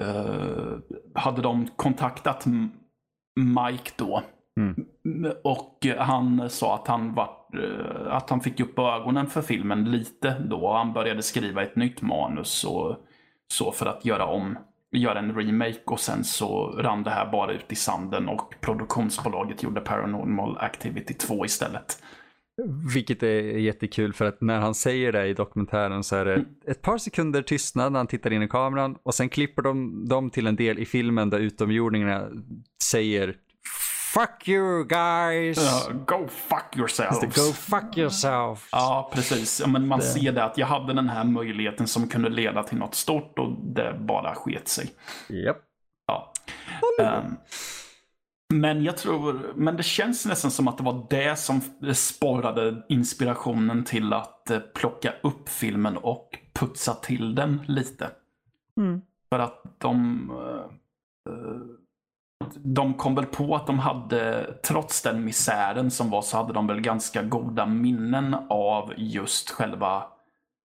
eh, 0.00 0.78
hade 1.14 1.42
de 1.42 1.68
kontaktat 1.76 2.46
Mike 3.36 3.90
då. 3.96 4.22
Mm. 4.60 4.86
Och 5.44 5.86
han 5.98 6.50
sa 6.50 6.74
att 6.74 6.88
han, 6.88 7.14
var, 7.14 7.30
eh, 7.62 8.14
att 8.14 8.30
han 8.30 8.40
fick 8.40 8.60
upp 8.60 8.78
ögonen 8.78 9.26
för 9.26 9.42
filmen 9.42 9.90
lite 9.90 10.38
då. 10.38 10.72
Han 10.72 10.92
började 10.92 11.22
skriva 11.22 11.62
ett 11.62 11.76
nytt 11.76 12.02
manus 12.02 12.64
och 12.64 12.96
så 13.48 13.72
för 13.72 13.86
att 13.86 14.04
göra 14.04 14.26
om 14.26 14.58
göra 14.98 15.18
en 15.18 15.34
remake 15.34 15.80
och 15.84 16.00
sen 16.00 16.24
så 16.24 16.66
rann 16.66 17.02
det 17.02 17.10
här 17.10 17.32
bara 17.32 17.52
ut 17.52 17.72
i 17.72 17.74
sanden 17.74 18.28
och 18.28 18.54
produktionsbolaget 18.60 19.62
gjorde 19.62 19.80
Paranormal 19.80 20.58
Activity 20.58 21.14
2 21.14 21.44
istället. 21.44 21.98
Vilket 22.94 23.22
är 23.22 23.42
jättekul 23.58 24.12
för 24.12 24.24
att 24.24 24.40
när 24.40 24.60
han 24.60 24.74
säger 24.74 25.12
det 25.12 25.26
i 25.26 25.34
dokumentären 25.34 26.04
så 26.04 26.16
är 26.16 26.24
det 26.24 26.44
ett 26.66 26.82
par 26.82 26.98
sekunder 26.98 27.42
tystnad 27.42 27.92
när 27.92 27.98
han 27.98 28.06
tittar 28.06 28.32
in 28.32 28.42
i 28.42 28.48
kameran 28.48 28.96
och 29.02 29.14
sen 29.14 29.28
klipper 29.28 29.62
de 29.62 30.08
dem 30.08 30.30
till 30.30 30.46
en 30.46 30.56
del 30.56 30.78
i 30.78 30.86
filmen 30.86 31.30
där 31.30 31.38
utomjordingarna 31.38 32.28
säger 32.84 33.36
Fuck 34.14 34.48
you 34.48 34.84
guys! 34.84 35.58
Ja, 35.58 35.92
go 36.06 36.28
fuck 36.28 36.76
yourselves. 36.76 37.20
Go 37.20 37.52
fuck 37.52 37.96
yourself! 37.96 38.68
Ja, 38.72 39.10
precis. 39.14 39.60
Ja, 39.60 39.66
men 39.66 39.88
man 39.88 40.02
ser 40.02 40.32
det 40.32 40.44
att 40.44 40.58
jag 40.58 40.66
hade 40.66 40.92
den 40.92 41.08
här 41.08 41.24
möjligheten 41.24 41.86
som 41.86 42.08
kunde 42.08 42.28
leda 42.28 42.62
till 42.62 42.78
något 42.78 42.94
stort 42.94 43.38
och 43.38 43.52
det 43.62 43.96
bara 44.00 44.34
sket 44.34 44.68
sig. 44.68 44.90
Japp. 45.28 45.62
Ja. 46.06 46.32
Ehm, 47.00 47.36
men 48.54 48.84
jag 48.84 48.96
tror, 48.96 49.52
men 49.54 49.76
det 49.76 49.82
känns 49.82 50.26
nästan 50.26 50.50
som 50.50 50.68
att 50.68 50.78
det 50.78 50.84
var 50.84 51.06
det 51.10 51.38
som 51.38 51.60
sporrade 51.94 52.82
inspirationen 52.88 53.84
till 53.84 54.12
att 54.12 54.50
eh, 54.50 54.58
plocka 54.58 55.12
upp 55.22 55.48
filmen 55.48 55.96
och 55.96 56.38
putsa 56.52 56.94
till 56.94 57.34
den 57.34 57.64
lite. 57.68 58.10
Mm. 58.76 59.00
För 59.28 59.38
att 59.38 59.62
de 59.78 60.30
eh, 61.26 61.83
de 62.54 62.94
kom 62.94 63.14
väl 63.14 63.26
på 63.26 63.54
att 63.56 63.66
de 63.66 63.78
hade, 63.78 64.46
trots 64.68 65.02
den 65.02 65.24
misären 65.24 65.90
som 65.90 66.10
var, 66.10 66.22
så 66.22 66.36
hade 66.36 66.52
de 66.52 66.66
väl 66.66 66.80
ganska 66.80 67.22
goda 67.22 67.66
minnen 67.66 68.36
av 68.48 68.92
just 68.96 69.50
själva 69.50 70.02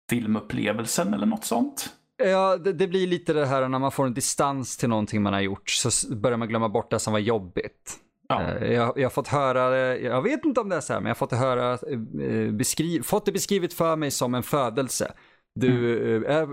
filmupplevelsen 0.09 1.13
eller 1.13 1.25
något 1.25 1.45
sånt. 1.45 1.89
Ja, 2.23 2.57
det, 2.57 2.73
det 2.73 2.87
blir 2.87 3.07
lite 3.07 3.33
det 3.33 3.45
här 3.45 3.67
när 3.67 3.79
man 3.79 3.91
får 3.91 4.05
en 4.05 4.13
distans 4.13 4.77
till 4.77 4.89
någonting 4.89 5.21
man 5.21 5.33
har 5.33 5.39
gjort 5.41 5.69
så 5.69 6.15
börjar 6.15 6.37
man 6.37 6.47
glömma 6.47 6.69
bort 6.69 6.91
det 6.91 6.99
som 6.99 7.13
var 7.13 7.19
jobbigt. 7.19 7.93
Ja. 8.29 8.41
Eh, 8.41 8.73
Jag, 8.73 8.93
jag 8.97 9.03
har 9.05 9.09
fått 9.09 9.27
höra 9.27 9.97
jag 9.97 10.21
vet 10.21 10.45
inte 10.45 10.61
om 10.61 10.69
det 10.69 10.75
är 10.75 10.81
så 10.81 10.93
här, 10.93 10.99
men 10.99 11.05
jag 11.07 11.15
har 11.15 11.27
fått 11.27 11.31
höra, 11.31 11.73
eh, 11.73 12.51
beskriv, 12.51 13.01
fått 13.01 13.25
det 13.25 13.31
beskrivet 13.31 13.73
för 13.73 13.95
mig 13.95 14.11
som 14.11 14.35
en 14.35 14.43
födelse. 14.43 15.11
Du, 15.55 15.97
Mm. 16.01 16.23
eh, 16.25 16.35
är, 16.37 16.47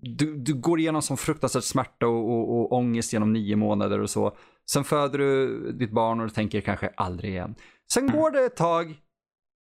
du, 0.00 0.36
du 0.36 0.54
går 0.54 0.80
igenom 0.80 1.02
som 1.02 1.16
fruktansvärt 1.16 1.64
smärta 1.64 2.06
och, 2.06 2.30
och, 2.30 2.60
och 2.60 2.72
ångest 2.72 3.12
genom 3.12 3.32
nio 3.32 3.56
månader 3.56 4.00
och 4.00 4.10
så. 4.10 4.36
Sen 4.70 4.84
föder 4.84 5.18
du 5.18 5.72
ditt 5.72 5.90
barn 5.90 6.20
och 6.20 6.26
du 6.26 6.30
tänker 6.34 6.60
kanske 6.60 6.88
aldrig 6.96 7.30
igen. 7.30 7.54
Sen 7.92 8.02
Mm. 8.08 8.16
går 8.16 8.30
det 8.30 8.44
ett 8.44 8.56
tag 8.56 8.96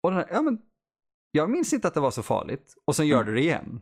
och 0.03 0.13
här, 0.13 0.27
ja 0.31 0.43
men, 0.43 0.59
jag 1.31 1.51
minns 1.51 1.73
inte 1.73 1.89
att 1.89 1.95
det 1.95 2.01
var 2.01 2.11
så 2.11 2.23
farligt. 2.23 2.75
Och 2.85 2.97
sen 2.97 3.07
gör 3.07 3.25
du 3.25 3.35
det 3.35 3.41
igen. 3.41 3.81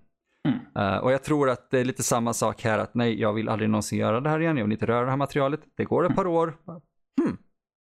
Mm. 0.48 0.58
Eh, 0.76 0.98
och 0.98 1.12
jag 1.12 1.22
tror 1.22 1.50
att 1.50 1.70
det 1.70 1.80
är 1.80 1.84
lite 1.84 2.02
samma 2.02 2.32
sak 2.32 2.62
här, 2.62 2.78
att 2.78 2.94
nej, 2.94 3.20
jag 3.20 3.32
vill 3.32 3.48
aldrig 3.48 3.70
någonsin 3.70 3.98
göra 3.98 4.20
det 4.20 4.28
här 4.30 4.40
igen, 4.40 4.56
jag 4.56 4.64
vill 4.64 4.72
inte 4.72 4.86
röra 4.86 5.04
det 5.04 5.10
här 5.10 5.16
materialet. 5.16 5.60
Det 5.76 5.84
går 5.84 6.06
ett 6.06 6.16
par 6.16 6.26
år. 6.26 6.56
Hmm. 7.20 7.36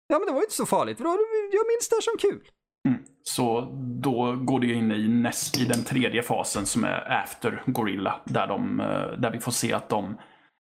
Ja, 0.07 0.19
men 0.19 0.27
det 0.27 0.33
var 0.33 0.39
ju 0.41 0.45
inte 0.45 0.55
så 0.55 0.67
farligt. 0.67 1.01
Jag 1.01 1.67
minns 1.67 1.89
det 1.91 1.97
här 1.97 2.01
som 2.01 2.31
kul. 2.31 2.49
Mm. 2.89 2.99
Så 3.23 3.61
då 4.03 4.37
går 4.37 4.61
det 4.61 4.67
in 4.73 4.93
i, 4.93 5.09
näst, 5.09 5.59
i 5.59 5.65
den 5.65 5.85
tredje 5.85 6.23
fasen 6.23 6.67
som 6.67 6.85
är 6.85 7.13
after 7.23 7.63
Gorilla. 7.67 8.21
Där, 8.25 8.47
de, 8.47 8.81
eh, 8.81 9.21
där 9.21 9.31
vi 9.33 9.41
får 9.41 9.53
se 9.53 9.73
att 9.73 9.89
de, 9.89 10.17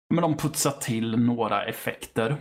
men 0.10 0.22
de 0.22 0.38
putsar 0.38 0.72
till 0.72 1.20
några 1.20 1.64
effekter. 1.66 2.36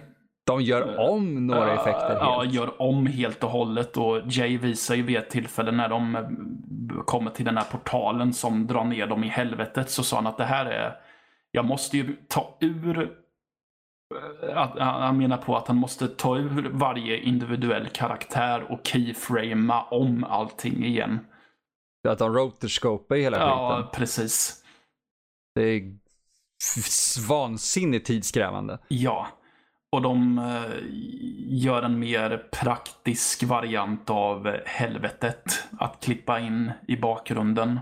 De 0.47 0.63
gör 0.63 0.99
om 1.11 1.47
några 1.47 1.73
Eh, 1.73 1.81
effekter 1.81 2.17
Ja, 2.21 2.41
helt. 2.41 2.55
gör 2.55 2.83
om 2.83 3.07
helt 3.07 3.45
och 3.45 3.51
hållet. 3.51 3.97
Och 3.97 4.21
Jay 4.27 4.59
visar 4.59 4.95
ju 4.95 5.03
vid 5.03 5.17
ett 5.17 5.31
tillfälle 5.31 5.71
när 5.73 5.89
de 5.89 6.17
eh, 6.17 7.03
kommer 7.05 7.31
till 7.31 7.45
den 7.45 7.57
här 7.57 7.65
portalen 7.65 8.33
som 8.33 8.67
drar 8.67 8.85
ner 8.85 9.07
dem 9.07 9.25
i 9.25 9.29
helvetet. 9.29 9.91
Så 9.91 10.03
sa 10.03 10.17
han 10.17 10.27
att 10.27 10.37
det 10.37 10.45
här 10.45 10.67
är, 10.67 10.97
jag 11.51 11.65
måste 11.65 11.97
ju 11.97 12.17
ta 12.29 12.57
ur 12.61 12.99
eh, 14.49 14.57
att, 14.59 14.79
han 14.79 15.19
menar 15.19 15.37
på 15.37 15.57
att 15.57 15.69
han 15.69 15.77
måste 15.77 16.09
ta 16.09 16.37
ur 16.37 16.71
varje 16.73 17.19
individuell 17.19 17.89
karaktär 17.89 18.73
och 18.73 18.81
keyframea 18.87 19.83
om 19.83 20.25
allting 20.25 20.85
igen. 20.85 21.19
Att 22.09 22.19
de 22.19 22.35
rotorscopar 22.35 23.17
hela 23.17 23.39
Ja, 23.39 23.77
skiten. 23.77 24.01
precis. 24.01 24.65
Det 25.55 25.63
är 25.63 25.99
vansinnigt 27.29 28.07
tidskrävande. 28.07 28.79
Ja. 28.89 29.27
Och 29.93 30.03
de 30.03 30.39
eh, 30.39 30.83
gör 31.47 31.83
en 31.83 31.99
mer 31.99 32.49
praktisk 32.53 33.43
variant 33.43 34.11
av 34.11 34.57
helvetet. 34.67 35.65
Att 35.79 36.05
klippa 36.05 36.41
in 36.41 36.73
i 36.89 36.97
bakgrunden. 36.97 37.81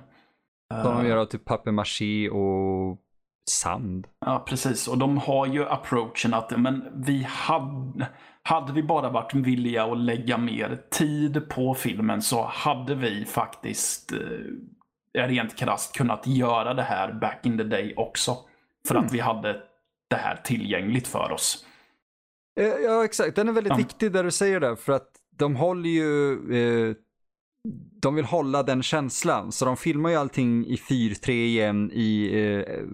De 0.83 1.01
Eh, 1.01 1.09
gör 1.09 1.16
av 1.16 1.25
typ 1.25 1.45
papier-maché 1.45 2.29
och 2.29 2.99
sand. 3.51 4.07
Ja, 4.27 4.45
precis. 4.49 4.88
Och 4.88 4.99
de 4.99 5.18
har 5.18 5.47
ju 5.47 5.68
approachen 5.68 6.35
att 6.35 6.61
men 6.61 7.05
vi 7.07 7.23
hade, 7.29 8.07
hade 8.42 8.73
vi 8.73 8.83
bara 8.83 9.11
varit 9.11 9.35
villiga 9.35 9.85
att 9.85 9.99
lägga 9.99 10.38
mer 10.38 10.81
tid 10.90 11.49
på 11.49 11.75
filmen 11.75 12.23
så 12.23 12.45
hade 12.45 12.95
vi 12.95 13.25
faktiskt 13.25 14.12
eh, 14.12 15.27
rent 15.27 15.57
krasst 15.57 15.97
kunnat 15.97 16.27
göra 16.27 16.75
det 16.75 16.83
här 16.83 17.12
back 17.12 17.47
in 17.47 17.59
the 17.59 17.64
day 17.64 17.95
också. 17.97 18.37
För 18.88 18.95
Mm. 18.95 19.07
att 19.07 19.12
vi 19.12 19.21
hade 19.21 19.62
det 20.11 20.16
här 20.16 20.37
tillgängligt 20.37 21.07
för 21.09 21.33
oss. 21.33 21.66
Eh, 22.61 22.66
Ja, 22.66 23.05
exakt. 23.05 23.37
Den 23.37 23.49
är 23.49 23.53
väldigt 23.53 23.71
Ja. 23.71 23.77
viktig 23.77 24.12
där 24.12 24.25
du 24.25 24.31
säger 24.31 24.61
det, 24.61 24.77
för 24.77 24.92
att 24.92 25.09
de 25.37 25.57
håller 25.57 25.88
ju, 25.90 26.33
eh, 26.90 26.97
de 28.03 28.14
vill 28.14 28.25
hålla 28.25 28.62
den 28.62 28.83
känslan, 28.83 29.53
så 29.53 29.64
de 29.64 29.77
filmar 29.77 30.11
ju 30.11 30.16
allting 30.16 30.66
i 30.66 30.77
4.3 30.77 31.47
igen 31.47 31.90
i 31.92 32.31
eh, 32.40 32.85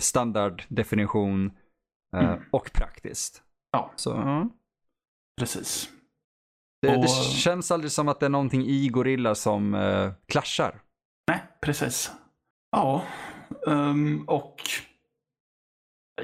standarddefinition 0.00 1.46
eh, 2.16 2.24
Mm. 2.28 2.42
och 2.50 2.70
praktiskt. 2.72 3.42
Ja. 3.72 3.92
Så, 3.96 4.10
ja. 4.10 4.48
Precis. 5.40 5.88
det, 6.82 6.88
det 6.90 6.96
Och- 6.98 7.08
känns 7.36 7.70
aldrig 7.70 7.92
som 7.92 8.08
att 8.08 8.20
det 8.20 8.26
är 8.26 8.30
någonting 8.30 8.66
i 8.66 8.88
Gorilla 8.88 9.34
som 9.34 9.74
eh, 9.74 10.12
clashar. 10.28 10.82
Nej, 11.28 11.42
precis. 11.62 12.12
Ja, 12.70 13.02
ehm, 13.66 14.24
och 14.28 14.56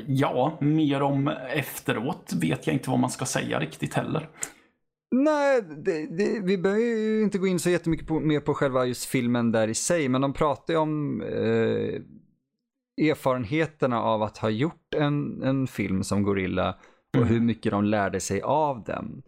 ja, 0.06 0.58
mer 0.60 1.02
om 1.02 1.28
efteråt 1.54 2.32
vet 2.40 2.66
jag 2.66 2.74
inte 2.74 2.90
vad 2.90 2.98
man 2.98 3.10
ska 3.10 3.24
säga 3.24 3.60
riktigt 3.60 3.94
heller. 3.94 4.28
Nej, 5.10 5.62
det, 5.62 6.16
det, 6.16 6.40
vi 6.44 6.58
behöver 6.58 6.82
ju 6.82 7.22
inte 7.22 7.38
gå 7.38 7.46
in 7.46 7.58
så 7.58 7.70
jättemycket 7.70 8.06
på, 8.06 8.20
mer 8.20 8.40
på 8.40 8.54
själva 8.54 8.84
just 8.84 9.04
filmen 9.04 9.52
där 9.52 9.68
i 9.68 9.74
sig, 9.74 10.08
men 10.08 10.20
de 10.20 10.32
pratar 10.32 10.74
ju 10.74 10.80
om 10.80 11.22
eh, 11.22 12.00
erfarenheterna 13.10 14.02
av 14.02 14.22
att 14.22 14.38
ha 14.38 14.50
gjort 14.50 14.94
en, 14.96 15.42
en 15.42 15.66
film 15.66 16.04
som 16.04 16.22
Gorilla 16.22 16.70
och 16.70 17.16
Mm. 17.16 17.28
hur 17.28 17.40
mycket 17.40 17.72
de 17.72 17.84
lärde 17.84 18.20
sig 18.20 18.40
av 18.42 18.84
den. 18.84 19.22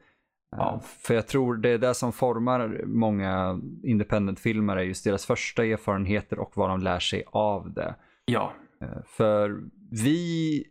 Ja. 0.56 0.74
Eh, 0.74 0.80
För 0.80 1.14
jag 1.14 1.26
tror 1.26 1.54
det 1.56 1.68
är 1.70 1.78
det 1.78 1.94
som 1.94 2.12
formar 2.12 2.80
många 2.86 3.60
independent-filmare, 3.82 4.84
just 4.84 5.04
deras 5.04 5.26
första 5.26 5.64
erfarenheter 5.64 6.38
och 6.38 6.52
vad 6.56 6.70
de 6.70 6.80
lär 6.80 6.98
sig 6.98 7.22
av 7.26 7.72
det. 7.72 7.94
Ja, 8.24 8.52
Eh, 8.82 9.02
För 9.06 9.60
vi 9.90 10.64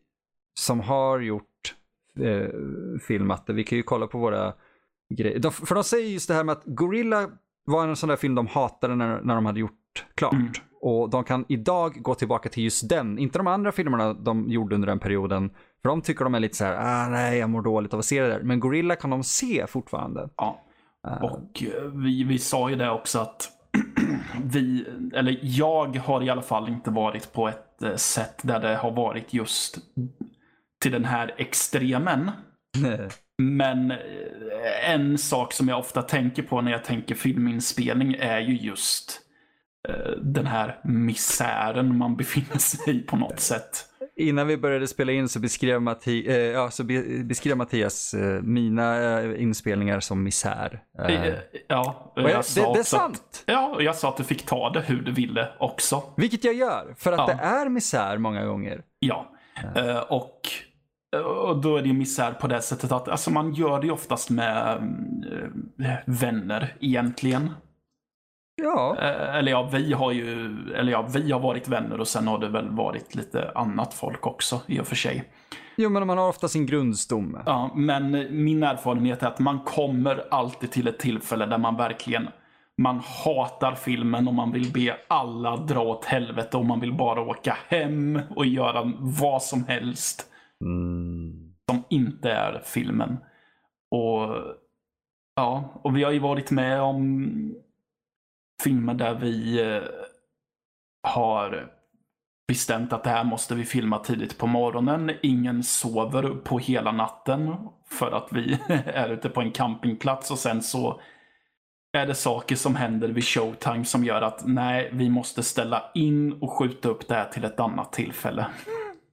som 0.60 0.80
har 0.80 1.20
gjort 1.20 1.76
eh, 2.20 2.50
filmat 3.08 3.48
det, 3.48 3.54
vi 3.54 3.64
kan 3.64 3.78
ju 3.78 3.84
kolla 3.84 4.08
på 4.08 4.18
våra 4.18 4.54
grejer. 5.16 5.40
De, 5.40 5.52
för 5.52 5.76
de 5.76 5.84
säger 5.84 6.10
just 6.10 6.28
det 6.28 6.34
här 6.34 6.44
med 6.44 6.54
att 6.54 6.64
Gorilla 6.66 7.30
var 7.66 7.88
en 7.88 7.96
sån 7.96 8.10
där 8.10 8.16
film 8.16 8.36
de 8.36 8.48
hatade 8.48 8.96
när, 8.96 9.22
när 9.22 9.36
de 9.36 9.46
hade 9.46 9.60
gjort 9.60 10.06
klart. 10.16 10.34
Mm. 10.34 10.52
Och 10.82 11.10
de 11.10 11.24
kan 11.24 11.46
idag 11.48 11.94
gå 12.02 12.16
tillbaka 12.16 12.50
till 12.50 12.64
just 12.64 12.90
den, 12.90 13.20
inte 13.20 13.40
de 13.40 13.48
andra 13.48 13.72
filmerna 13.72 14.14
de 14.14 14.50
gjorde 14.50 14.76
under 14.76 14.88
den 14.88 15.00
perioden. 15.00 15.50
För 15.82 15.90
de 15.90 16.02
tycker 16.02 16.24
de 16.24 16.36
är 16.36 16.40
lite 16.40 16.56
så 16.58 16.66
här, 16.66 16.76
ah, 17.06 17.10
nej 17.10 17.40
jag 17.40 17.50
mår 17.50 17.62
dåligt 17.62 17.94
av 17.94 18.00
att 18.00 18.06
se 18.06 18.22
det 18.22 18.28
där. 18.28 18.44
Men 18.44 18.60
Gorilla 18.60 18.96
kan 18.96 19.10
de 19.10 19.24
se 19.24 19.68
fortfarande. 19.68 20.30
ja. 20.38 20.66
Eh, 21.08 21.24
Och 21.24 21.64
eh, 21.64 21.84
vi, 21.84 22.24
vi 22.24 22.40
sa 22.40 22.70
ju 22.70 22.76
det 22.76 22.92
också 22.92 23.20
att 23.20 23.50
vi, 24.44 24.86
eller 25.14 25.40
jag 25.42 25.98
har 25.98 26.24
i 26.24 26.30
alla 26.30 26.42
fall 26.42 26.70
inte 26.70 26.90
varit 26.90 27.34
på 27.34 27.48
ett 27.48 27.84
eh, 27.84 27.96
sätt 27.96 28.40
där 28.42 28.60
det 28.60 28.76
har 28.76 28.92
varit 28.92 29.34
just 29.34 29.78
till 30.82 30.92
den 30.92 31.06
här 31.06 31.36
extremen. 31.38 32.32
Men 33.38 33.92
eh, 33.92 34.92
en 34.94 35.18
sak 35.18 35.54
som 35.54 35.68
jag 35.68 35.80
ofta 35.80 36.02
tänker 36.02 36.44
på 36.44 36.62
när 36.62 36.72
jag 36.72 36.84
tänker 36.84 37.16
filminspelning 37.16 38.16
är 38.20 38.40
ju 38.40 38.58
just 38.58 39.22
eh, 39.90 40.12
den 40.22 40.48
här 40.48 40.80
misären 40.84 41.98
man 41.98 42.16
befinner 42.16 42.58
sig 42.58 42.96
i 42.96 43.00
på 43.00 43.16
något 43.16 43.40
sätt. 43.40 43.89
Innan 44.20 44.48
vi 44.48 44.58
började 44.58 44.88
spela 44.88 45.12
in 45.12 45.30
så 45.30 45.40
beskrev, 45.40 45.82
Matti, 45.82 46.28
eh, 46.30 46.36
ja, 46.38 46.72
så 46.72 46.84
be, 46.84 47.24
beskrev 47.24 47.58
Mattias 47.58 48.14
eh, 48.14 48.42
mina 48.42 49.20
eh, 49.22 49.42
inspelningar 49.44 50.00
som 50.00 50.24
misär. 50.24 50.82
Eh, 51.00 51.24
Eh, 51.28 51.34
Ja, 51.68 52.14
jag, 52.16 52.30
jag 52.30 52.44
det, 52.56 52.62
det 52.62 52.62
är 52.62 52.80
att- 52.80 52.88
sant! 52.88 53.44
Ja, 53.46 53.68
och 53.76 53.84
jag 53.84 53.96
sa 53.96 54.10
att 54.10 54.18
du 54.18 54.24
fick 54.24 54.46
ta 54.46 54.70
det 54.70 54.82
hur 54.82 55.02
du 55.02 55.12
ville 55.12 55.48
också. 55.60 56.04
Vilket 56.18 56.44
jag 56.44 56.54
gör, 56.54 56.96
för 56.98 57.12
att 57.12 57.18
Ja. 57.20 57.28
det 57.28 57.34
är 57.44 57.70
misär 57.70 58.18
många 58.18 58.46
gånger. 58.46 58.82
Ja, 59.00 59.32
Eh, 59.76 59.98
och, 60.00 60.40
och 61.48 61.62
då 61.62 61.78
är 61.78 61.82
det 61.82 61.88
ju 61.88 61.94
misär 61.94 62.32
på 62.32 62.48
det 62.48 62.62
sättet 62.62 62.92
att 62.92 63.08
alltså 63.10 63.32
man 63.32 63.54
gör 63.54 63.80
det 63.80 63.88
ju 63.88 63.94
oftast 63.94 64.30
med 64.30 64.76
eh, 65.80 65.94
vänner 66.06 66.76
egentligen. 66.80 67.52
Ja, 68.64 68.98
Eh, 69.02 69.36
Eller 69.36 69.52
ja, 69.52 69.70
vi 69.74 69.94
har 69.94 70.12
ju, 70.12 70.46
eller 70.76 70.92
ja, 70.92 71.08
vi 71.14 71.32
har 71.32 71.40
varit 71.40 71.68
vänner 71.68 72.00
och 72.00 72.08
sen 72.08 72.28
har 72.28 72.38
det 72.40 72.50
väl 72.50 72.70
varit 72.70 73.16
lite 73.16 73.52
annat 73.56 73.94
folk 73.94 74.28
också 74.28 74.62
i 74.68 74.80
och 74.80 74.88
för 74.88 74.96
sig. 74.96 75.24
jo, 75.78 75.90
men 75.90 76.08
man 76.08 76.18
har 76.18 76.30
ofta 76.30 76.48
sin 76.48 76.66
grundstomme. 76.66 77.40
Ja, 77.46 77.72
men 77.76 78.12
min 78.44 78.64
erfarenhet 78.64 79.24
är 79.24 79.28
att 79.28 79.40
man 79.40 79.60
kommer 79.60 80.24
alltid 80.32 80.72
till 80.72 80.88
ett 80.88 81.00
tillfälle 81.00 81.46
där 81.46 81.58
man 81.58 81.76
verkligen 81.76 82.28
man 82.78 83.02
hatar 83.26 83.76
filmen 83.76 84.28
och 84.28 84.34
man 84.34 84.52
vill 84.52 84.72
be 84.74 84.98
alla 85.08 85.58
dra 85.58 85.80
åt 85.82 86.06
helvete 86.06 86.58
och 86.58 86.66
man 86.66 86.80
vill 86.80 86.94
bara 86.94 87.22
åka 87.22 87.58
hem 87.68 88.20
och 88.36 88.46
göra 88.46 88.92
vad 89.00 89.44
som 89.44 89.66
helst 89.68 90.26
Mm. 90.62 91.54
som 91.70 91.84
inte 91.90 92.32
är 92.32 92.62
filmen. 92.66 93.18
Och 93.92 94.36
ja, 95.36 95.80
och 95.84 95.98
vi 95.98 96.04
har 96.04 96.12
ju 96.12 96.20
varit 96.20 96.52
med 96.52 96.82
om 96.82 97.32
filmer 98.64 98.94
där 98.94 99.16
vi 99.16 99.62
eh, 99.62 99.84
har 101.04 101.72
bestämt 102.48 102.94
att 102.94 103.04
det 103.04 103.10
här 103.10 103.24
måste 103.24 103.56
vi 103.56 103.66
filma 103.66 104.00
tidigt 104.00 104.38
på 104.38 104.48
morgonen. 104.48 105.12
Ingen 105.22 105.64
sover 105.64 106.30
på 106.30 106.60
hela 106.60 106.92
natten 106.92 107.56
för 107.90 108.12
att 108.12 108.28
vi 108.32 108.60
är 108.86 109.10
ute 109.10 109.30
på 109.30 109.42
en 109.42 109.52
campingplats 109.52 110.32
och 110.32 110.40
sen 110.40 110.62
så 110.62 111.02
är 111.92 112.08
det 112.08 112.16
saker 112.16 112.56
som 112.56 112.76
händer 112.76 113.08
vid 113.08 113.24
showtime 113.24 113.86
som 113.86 114.04
gör 114.04 114.22
att 114.22 114.44
nej, 114.46 114.90
vi 114.94 115.10
måste 115.10 115.44
ställa 115.44 115.92
in 115.94 116.34
och 116.34 116.52
skjuta 116.52 116.90
upp 116.90 117.08
det 117.08 117.16
här 117.16 117.30
till 117.30 117.44
ett 117.44 117.60
annat 117.60 117.94
tillfälle. 117.94 118.46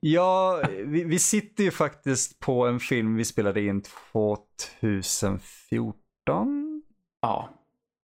Ja, 0.01 0.63
vi, 0.85 1.05
vi 1.05 1.19
sitter 1.19 1.65
ju 1.65 1.71
faktiskt 1.71 2.41
på 2.41 2.67
en 2.67 2.81
film 2.81 3.17
vi 3.17 3.25
spelade 3.25 3.63
in 3.63 3.83
2014. 4.13 6.83
Ja, 7.23 7.56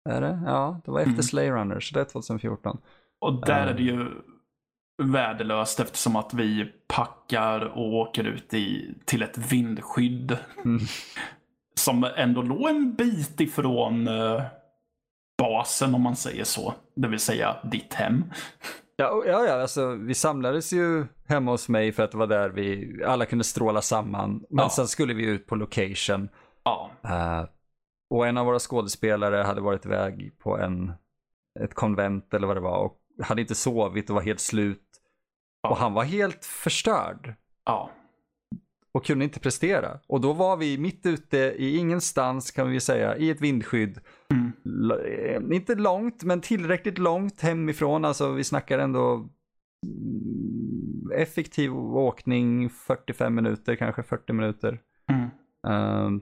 Är 0.09 0.21
det? 0.21 0.39
Ja, 0.45 0.81
det 0.85 0.91
var 0.91 0.99
efter 0.99 1.11
Mm. 1.11 1.23
Slay 1.23 1.49
Runner, 1.51 1.79
så 1.79 1.93
det 1.93 1.99
är 1.99 2.05
2014. 2.05 2.77
Och 3.21 3.45
där 3.45 3.67
är 3.67 3.73
det 3.73 3.83
ju 3.83 4.07
värdelöst 5.03 5.79
eftersom 5.79 6.15
att 6.15 6.33
vi 6.33 6.71
packar 6.87 7.59
och 7.77 7.93
åker 7.93 8.23
ut 8.23 8.53
i, 8.53 8.93
till 9.05 9.21
ett 9.23 9.37
vindskydd. 9.37 10.37
Mm. 10.65 10.79
Som 11.77 12.03
ändå 12.15 12.41
låg 12.41 12.69
en 12.69 12.95
bit 12.95 13.41
ifrån 13.41 14.07
eh, 14.07 14.41
basen 15.37 15.95
om 15.95 16.01
man 16.01 16.15
säger 16.15 16.43
så. 16.43 16.73
Det 16.95 17.07
vill 17.07 17.19
säga 17.19 17.55
ditt 17.63 17.93
hem. 17.93 18.23
Ja, 18.97 19.23
ja, 19.27 19.45
ja, 19.45 19.61
alltså 19.61 19.87
vi 19.95 20.13
samlades 20.13 20.73
ju 20.73 21.05
hemma 21.27 21.51
hos 21.51 21.69
mig 21.69 21.91
för 21.91 22.03
att 22.03 22.11
det 22.11 22.17
var 22.17 22.27
där 22.27 22.49
vi 22.49 22.99
alla 23.07 23.25
kunde 23.25 23.43
stråla 23.43 23.81
samman. 23.81 24.31
Men 24.49 24.63
Ja. 24.63 24.69
sen 24.69 24.87
skulle 24.87 25.13
vi 25.13 25.25
ut 25.25 25.47
på 25.47 25.55
location. 25.55 26.29
Ja, 26.63 26.91
Eh, 27.03 27.43
och 28.09 28.27
en 28.27 28.37
av 28.37 28.45
våra 28.45 28.59
skådespelare 28.59 29.43
hade 29.43 29.61
varit 29.61 29.85
iväg 29.85 30.39
på 30.39 30.57
en, 30.57 30.91
ett 31.59 31.73
konvent 31.73 32.33
eller 32.33 32.47
vad 32.47 32.57
det 32.57 32.61
var 32.61 32.77
och 32.77 32.97
hade 33.23 33.41
inte 33.41 33.55
sovit 33.55 34.09
och 34.09 34.15
var 34.15 34.21
helt 34.21 34.39
slut. 34.39 34.81
Ja. 35.61 35.69
Och 35.69 35.77
han 35.77 35.93
var 35.93 36.03
helt 36.03 36.45
förstörd 36.45 37.35
ja, 37.65 37.91
och 38.95 39.05
kunde 39.05 39.25
inte 39.25 39.39
prestera. 39.39 39.99
Och 40.07 40.21
då 40.21 40.33
var 40.33 40.57
vi 40.57 40.77
mitt 40.77 41.05
ute 41.05 41.37
i 41.37 41.77
ingenstans 41.77 42.51
kan 42.51 42.69
vi 42.69 42.79
säga, 42.79 43.17
i 43.17 43.29
ett 43.29 43.41
vindskydd. 43.41 43.99
Mm. 44.29 44.51
Eh, 45.51 45.55
inte 45.55 45.75
långt, 45.75 46.23
men 46.23 46.41
tillräckligt 46.41 46.97
långt 46.97 47.41
hemifrån. 47.41 48.05
Alltså 48.05 48.31
vi 48.31 48.43
snackar 48.43 48.79
ändå 48.79 49.29
mm, 49.85 51.11
effektiv 51.15 51.75
åkning, 51.77 52.69
45 52.69 53.35
minuter, 53.35 53.75
kanske 53.75 54.03
40 54.03 54.33
minuter. 54.33 54.79
mm. 55.09 55.29
Ehm, 55.67 56.21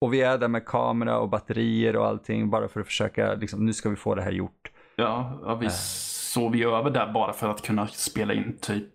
och 0.00 0.14
vi 0.14 0.20
är 0.22 0.38
där 0.38 0.48
med 0.48 0.66
kamera 0.66 1.18
och 1.18 1.28
batterier 1.28 1.96
och 1.96 2.06
allting 2.06 2.50
bara 2.50 2.68
för 2.68 2.80
att 2.80 2.86
försöka, 2.86 3.34
liksom, 3.34 3.66
nu 3.66 3.72
ska 3.72 3.90
vi 3.90 3.96
få 3.96 4.14
det 4.14 4.22
här 4.22 4.32
gjort. 4.32 4.70
ja, 4.96 5.40
ja 5.44 5.54
vi 5.54 5.66
Äh. 5.66 5.72
sov 5.72 6.56
ju 6.56 6.70
över 6.74 6.90
där 6.90 7.12
bara 7.12 7.32
för 7.32 7.48
att 7.48 7.62
kunna 7.62 7.86
spela 7.86 8.34
in 8.34 8.56
typ 8.60 8.94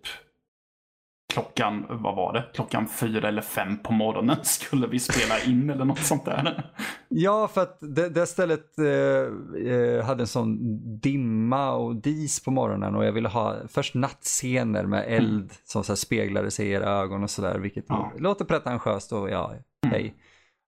klockan, 1.32 1.86
vad 1.88 2.16
var 2.16 2.32
det? 2.32 2.44
Klockan 2.54 2.88
fyra 2.88 3.28
eller 3.28 3.42
fem 3.42 3.78
på 3.78 3.92
morgonen 3.92 4.36
skulle 4.42 4.86
vi 4.86 4.98
spela 4.98 5.40
in 5.52 5.70
eller 5.70 5.84
något 5.84 5.98
sånt 5.98 6.24
där. 6.24 6.70
Ja, 7.08 7.48
för 7.48 7.62
att 7.62 7.78
det, 7.80 8.08
det 8.08 8.26
stället 8.26 8.78
eh, 8.78 9.72
eh, 9.72 10.04
hade 10.04 10.22
en 10.22 10.26
sån 10.26 10.58
dimma 11.00 11.70
och 11.72 11.96
dis 11.96 12.44
på 12.44 12.50
morgonen 12.50 12.94
och 12.94 13.04
jag 13.04 13.12
ville 13.12 13.28
ha 13.28 13.56
först 13.68 13.94
nattscener 13.94 14.84
med 14.86 15.04
eld 15.08 15.52
som 15.64 15.84
så 15.84 15.96
speglade 15.96 16.50
sig 16.50 16.66
i 16.66 16.70
era 16.70 16.90
ögon 16.90 17.22
och 17.22 17.30
sådär, 17.30 17.58
vilket 17.58 17.84
Ja. 17.88 18.12
låter 18.18 18.44
pretentiöst 18.44 19.12
och 19.12 19.30
ja, 19.30 19.52
hej. 19.86 20.14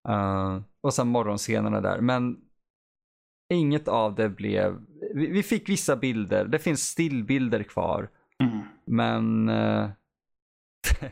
Eh, 0.09 0.61
och 0.81 0.95
sen 0.95 1.09
morgonscenerna 1.09 1.81
där, 1.81 2.01
men 2.01 2.37
inget 3.55 3.89
av 3.89 4.15
det 4.15 4.29
blev, 4.29 4.81
vi, 5.15 5.27
vi 5.27 5.43
fick 5.43 5.69
vissa 5.69 5.97
bilder, 5.97 6.45
det 6.45 6.59
finns 6.59 6.81
stillbilder 6.81 7.63
kvar. 7.63 8.09
Mm. 8.43 8.61
Men 8.85 9.49
eh, 9.49 9.89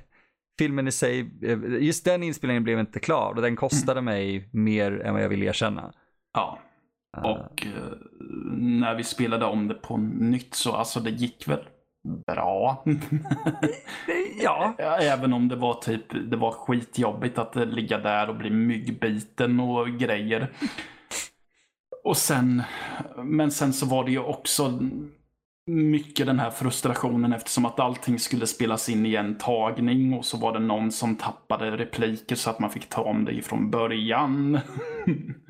filmen 0.59 0.89
i 0.89 0.93
sig, 0.93 1.31
eh, 1.43 1.59
just 1.81 2.05
den 2.05 2.23
inspelningen 2.23 2.65
blev 2.65 2.81
inte 2.81 3.01
klar. 3.01 3.33
Och 3.37 3.43
den 3.43 3.57
kostade 3.57 4.01
mig 4.01 4.49
mer 4.53 5.01
än 5.01 5.15
vad 5.15 5.23
jag 5.23 5.29
vill 5.29 5.43
erkänna. 5.43 5.93
Ja, 6.33 6.59
och 7.17 7.67
eh, 7.67 7.97
när 8.57 8.95
vi 8.95 9.05
spelade 9.05 9.45
om 9.45 9.69
det 9.69 9.75
på 9.75 9.97
nytt 9.97 10.55
så 10.55 10.73
alltså 10.73 11.01
det 11.01 11.11
gick 11.11 11.49
väl 11.49 11.65
bra. 12.27 12.85
ja. 14.43 14.75
Även 15.01 15.33
om 15.33 15.49
det 15.49 15.57
var 15.57 15.75
typ, 15.75 16.31
det 16.31 16.37
var 16.37 16.53
skitjobbigt 16.53 17.39
att 17.39 17.57
ligga 17.57 17.99
där 17.99 18.29
och 18.29 18.37
bli 18.37 18.51
myggbiten 18.51 19.61
och 19.61 19.89
grejer. 19.89 20.49
Och 22.05 22.17
sen, 22.17 22.63
men 23.17 23.51
sen 23.51 23.73
så 23.73 23.87
var 23.87 24.05
det 24.05 24.11
ju 24.11 24.19
också 24.19 24.79
mycket 25.67 26.27
den 26.27 26.39
här 26.39 26.51
frustrationen 26.51 27.33
eftersom 27.33 27.65
att 27.67 27.81
allting 27.81 28.19
skulle 28.19 28.47
spelas 28.47 28.89
in 28.89 29.07
i 29.07 29.15
en 29.15 29.39
tagning 29.39 30.15
och 30.15 30.25
så 30.25 30.37
var 30.37 30.53
det 30.53 30.59
någon 30.59 30.93
som 30.93 31.17
tappade 31.17 31.77
repliker 31.77 32.37
så 32.37 32.51
att 32.51 32.59
man 32.59 32.71
fick 32.71 32.89
ta 32.89 33.03
om 33.03 33.25
det 33.25 33.33
ifrån 33.33 33.71
början. 33.71 34.59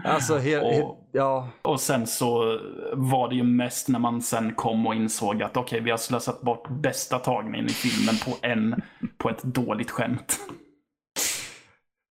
Alltså, 0.04 0.36
he, 0.38 0.50
he, 0.50 0.82
Och- 0.82 1.08
ja. 1.12 1.48
Och 1.62 1.80
sen 1.80 2.06
så 2.06 2.60
var 2.92 3.28
det 3.28 3.34
ju 3.34 3.42
mest 3.42 3.88
när 3.88 3.98
man 3.98 4.22
sen 4.22 4.54
kom 4.54 4.86
och 4.86 4.94
insåg 4.94 5.42
att 5.42 5.56
okej, 5.56 5.80
vi 5.80 5.90
har 5.90 5.98
slösat 5.98 6.40
bort 6.40 6.68
bästa 6.68 7.18
tagningen 7.18 7.66
i 7.66 7.68
filmen 7.68 8.14
på 8.24 8.46
en, 8.46 8.82
på 9.18 9.30
ett 9.30 9.42
dåligt 9.42 9.90
skämt. 9.90 10.38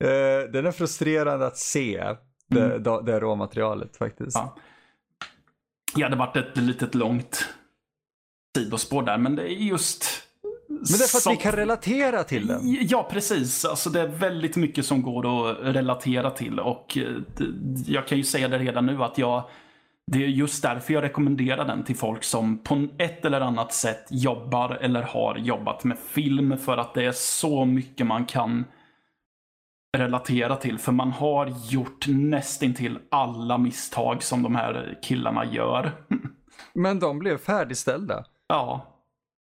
Eh, 0.04 0.52
den 0.52 0.66
är 0.66 0.72
frustrerande 0.72 1.46
att 1.48 1.58
se, 1.58 2.04
det, 2.50 2.80
det, 2.80 3.02
det 3.04 3.20
råmaterialet 3.20 3.98
faktiskt. 3.98 4.36
Ja. 4.38 4.56
Ja, 5.96 6.10
det 6.10 6.16
varit 6.16 6.36
ett 6.38 6.58
litet 6.58 6.96
långt 6.96 7.46
sidospår 8.58 9.04
där, 9.04 9.18
men 9.18 9.36
det 9.36 9.44
är 9.54 9.56
just... 9.56 10.06
Men 10.68 10.78
det 10.84 10.94
är 11.04 11.08
för 11.08 11.18
att 11.18 11.34
vi 11.34 11.36
som- 11.36 11.38
kan 11.38 11.52
relatera 11.52 12.24
till 12.24 12.48
den. 12.48 12.60
Ja, 12.64 13.10
precis. 13.12 13.66
Alltså, 13.66 13.90
det 13.90 14.02
är 14.02 14.08
väldigt 14.08 14.56
mycket 14.56 14.86
som 14.86 15.02
går 15.02 15.50
att 15.50 15.58
relatera 15.76 16.32
till. 16.32 16.60
Och 16.60 16.98
eh, 16.98 17.46
jag 17.86 18.08
kan 18.08 18.18
ju 18.18 18.24
säga 18.24 18.48
det 18.48 18.58
redan 18.60 18.86
nu 18.86 19.04
att 19.04 19.18
jag... 19.18 19.44
Det 20.12 20.24
är 20.24 20.28
just 20.28 20.64
därför 20.64 20.94
jag 20.94 21.04
rekommenderar 21.04 21.66
den 21.66 21.84
till 21.84 21.96
folk 21.96 22.24
som 22.24 22.58
på 22.58 22.88
ett 22.98 23.26
eller 23.26 23.42
annat 23.42 23.74
sätt 23.74 24.06
jobbar 24.10 24.70
eller 24.82 25.02
har 25.02 25.38
jobbat 25.38 25.84
med 25.84 25.98
film. 26.00 26.58
För 26.58 26.78
att 26.78 26.94
det 26.94 27.06
är 27.06 27.12
så 27.12 27.66
mycket 27.66 28.08
man 28.08 28.26
kan 28.26 28.66
relatera 29.98 30.56
till. 30.56 30.78
För 30.80 30.92
man 30.92 31.12
har 31.12 31.54
gjort 31.70 32.06
nästintill 32.08 33.00
alla 33.12 33.58
misstag 33.58 34.24
som 34.24 34.44
de 34.44 34.56
här 34.56 35.00
killarna 35.04 35.46
gör. 35.46 35.92
Men 36.74 37.00
de 37.00 37.20
blev 37.20 37.38
färdigställda. 37.38 38.26
Ja, 38.54 38.90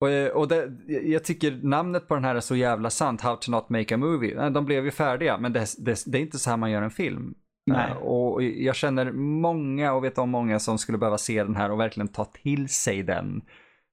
Och, 0.02 0.10
eh, 0.10 0.32
och 0.32 0.48
det, 0.48 0.72
jag 0.88 1.24
tycker 1.24 1.52
namnet 1.64 2.08
på 2.08 2.16
den 2.16 2.24
här 2.24 2.36
är 2.36 2.40
så 2.40 2.56
jävla 2.56 2.90
sant, 2.90 3.22
How 3.22 3.36
to 3.36 3.52
not 3.52 3.70
make 3.70 3.96
a 3.96 3.98
movie. 3.98 4.36
Eh, 4.46 4.50
De 4.50 4.66
blev 4.66 4.86
ju 4.86 4.92
färdiga, 4.92 5.38
men 5.38 5.54
det, 5.54 5.66
det, 5.78 6.04
det 6.06 6.18
är 6.18 6.22
inte 6.22 6.40
så 6.40 6.50
här 6.50 6.58
man 6.58 6.72
gör 6.72 6.82
en 6.82 6.92
film. 6.92 7.36
Nej. 7.72 7.92
Eh, 7.92 7.98
Och 7.98 8.44
jag 8.44 8.76
känner 8.76 9.12
många 9.12 9.94
och 9.94 10.04
vet 10.04 10.18
om 10.18 10.30
många 10.30 10.60
som 10.60 10.78
skulle 10.78 10.98
behöva 10.98 11.18
se 11.18 11.44
den 11.44 11.56
här 11.56 11.72
och 11.72 11.80
verkligen 11.80 12.08
ta 12.08 12.26
till 12.26 12.70
sig 12.70 13.04
den. 13.04 13.42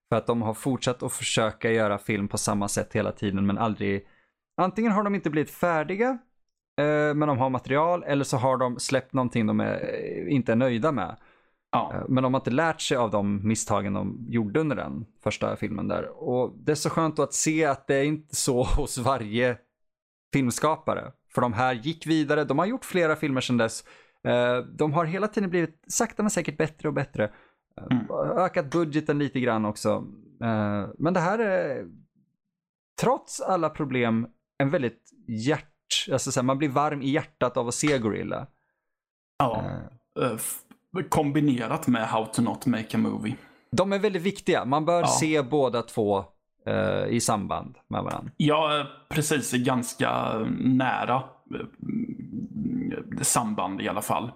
För 0.08 0.16
att 0.16 0.26
de 0.26 0.42
har 0.42 0.54
fortsatt 0.54 1.02
att 1.02 1.12
försöka 1.12 1.70
göra 1.72 1.98
film 1.98 2.28
på 2.28 2.38
samma 2.38 2.68
sätt 2.68 2.92
hela 2.92 3.12
tiden 3.12 3.46
men 3.46 3.58
aldrig... 3.58 4.06
Antingen 4.60 4.92
har 4.92 5.04
de 5.04 5.14
inte 5.14 5.30
blivit 5.30 5.50
färdiga, 5.50 6.18
men 7.14 7.20
de 7.28 7.38
har 7.38 7.50
material, 7.50 8.04
eller 8.06 8.24
så 8.24 8.36
har 8.36 8.56
de 8.56 8.78
släppt 8.78 9.12
någonting 9.12 9.46
de 9.46 9.60
är, 9.60 10.28
inte 10.28 10.52
är 10.52 10.56
nöjda 10.56 10.92
med. 10.92 11.16
Ja, 11.74 11.92
Eh, 11.94 12.02
Men 12.08 12.22
de 12.22 12.34
har 12.34 12.40
inte 12.40 12.50
lärt 12.50 12.80
sig 12.80 12.96
av 12.96 13.10
de 13.10 13.48
misstagen 13.48 13.92
de 13.92 14.26
gjorde 14.28 14.60
under 14.60 14.76
den 14.76 15.06
första 15.22 15.56
filmen 15.56 15.88
där. 15.88 16.08
Och 16.28 16.52
det 16.58 16.72
är 16.72 16.76
så 16.76 16.90
skönt 16.90 17.18
att 17.18 17.34
se 17.34 17.64
att 17.64 17.86
det 17.86 17.94
är 17.94 18.04
inte 18.04 18.36
så 18.36 18.62
hos 18.76 18.98
varje 18.98 19.58
filmskapare. 20.32 21.12
För 21.34 21.40
de 21.40 21.52
här 21.52 21.74
gick 21.74 22.06
vidare, 22.06 22.44
de 22.44 22.58
har 22.58 22.66
gjort 22.66 22.84
flera 22.84 23.16
filmer 23.16 23.40
sedan 23.40 23.56
dess. 23.56 23.84
Eh, 24.24 24.58
De 24.58 24.92
har 24.92 25.04
hela 25.04 25.28
tiden 25.28 25.50
blivit 25.50 25.84
sakta 25.88 26.22
men 26.22 26.30
säkert 26.30 26.56
bättre 26.58 26.88
och 26.88 26.94
bättre. 26.94 27.24
Eh, 27.24 27.30
Mm. 27.90 28.06
Ökat 28.38 28.70
budgeten 28.70 29.18
lite 29.18 29.40
grann 29.40 29.64
också. 29.64 30.04
Men 30.98 31.14
det 31.14 31.20
här 31.20 31.38
är, 31.38 31.86
trots 33.00 33.40
alla 33.40 33.70
problem, 33.70 34.26
en 34.58 34.70
väldigt 34.70 35.10
hjärt... 35.28 35.70
Alltså 36.12 36.32
så 36.32 36.40
här, 36.40 36.44
man 36.44 36.58
blir 36.58 36.68
varm 36.68 37.02
i 37.02 37.10
hjärtat 37.10 37.56
av 37.56 37.68
att 37.68 37.74
se 37.74 37.98
Gorilla. 37.98 38.46
ja. 39.38 39.64
F- 40.34 40.60
kombinerat 41.02 41.86
med 41.86 42.08
How 42.08 42.26
to 42.26 42.42
not 42.42 42.66
make 42.66 42.86
a 42.96 42.98
movie. 42.98 43.34
De 43.72 43.92
är 43.92 43.98
väldigt 43.98 44.22
viktiga. 44.22 44.64
Man 44.64 44.84
bör 44.84 45.00
Ja. 45.00 45.06
se 45.06 45.42
båda 45.42 45.82
två 45.82 46.24
eh, 46.66 47.06
i 47.08 47.20
samband 47.20 47.74
med 47.88 48.02
varandra. 48.02 48.30
Ja, 48.36 48.80
eh, 48.80 48.86
precis. 49.08 49.52
Ganska 49.52 50.38
nära 50.60 51.22
eh, 51.54 53.22
samband 53.22 53.80
i 53.80 53.88
alla 53.88 54.02
fall. 54.02 54.30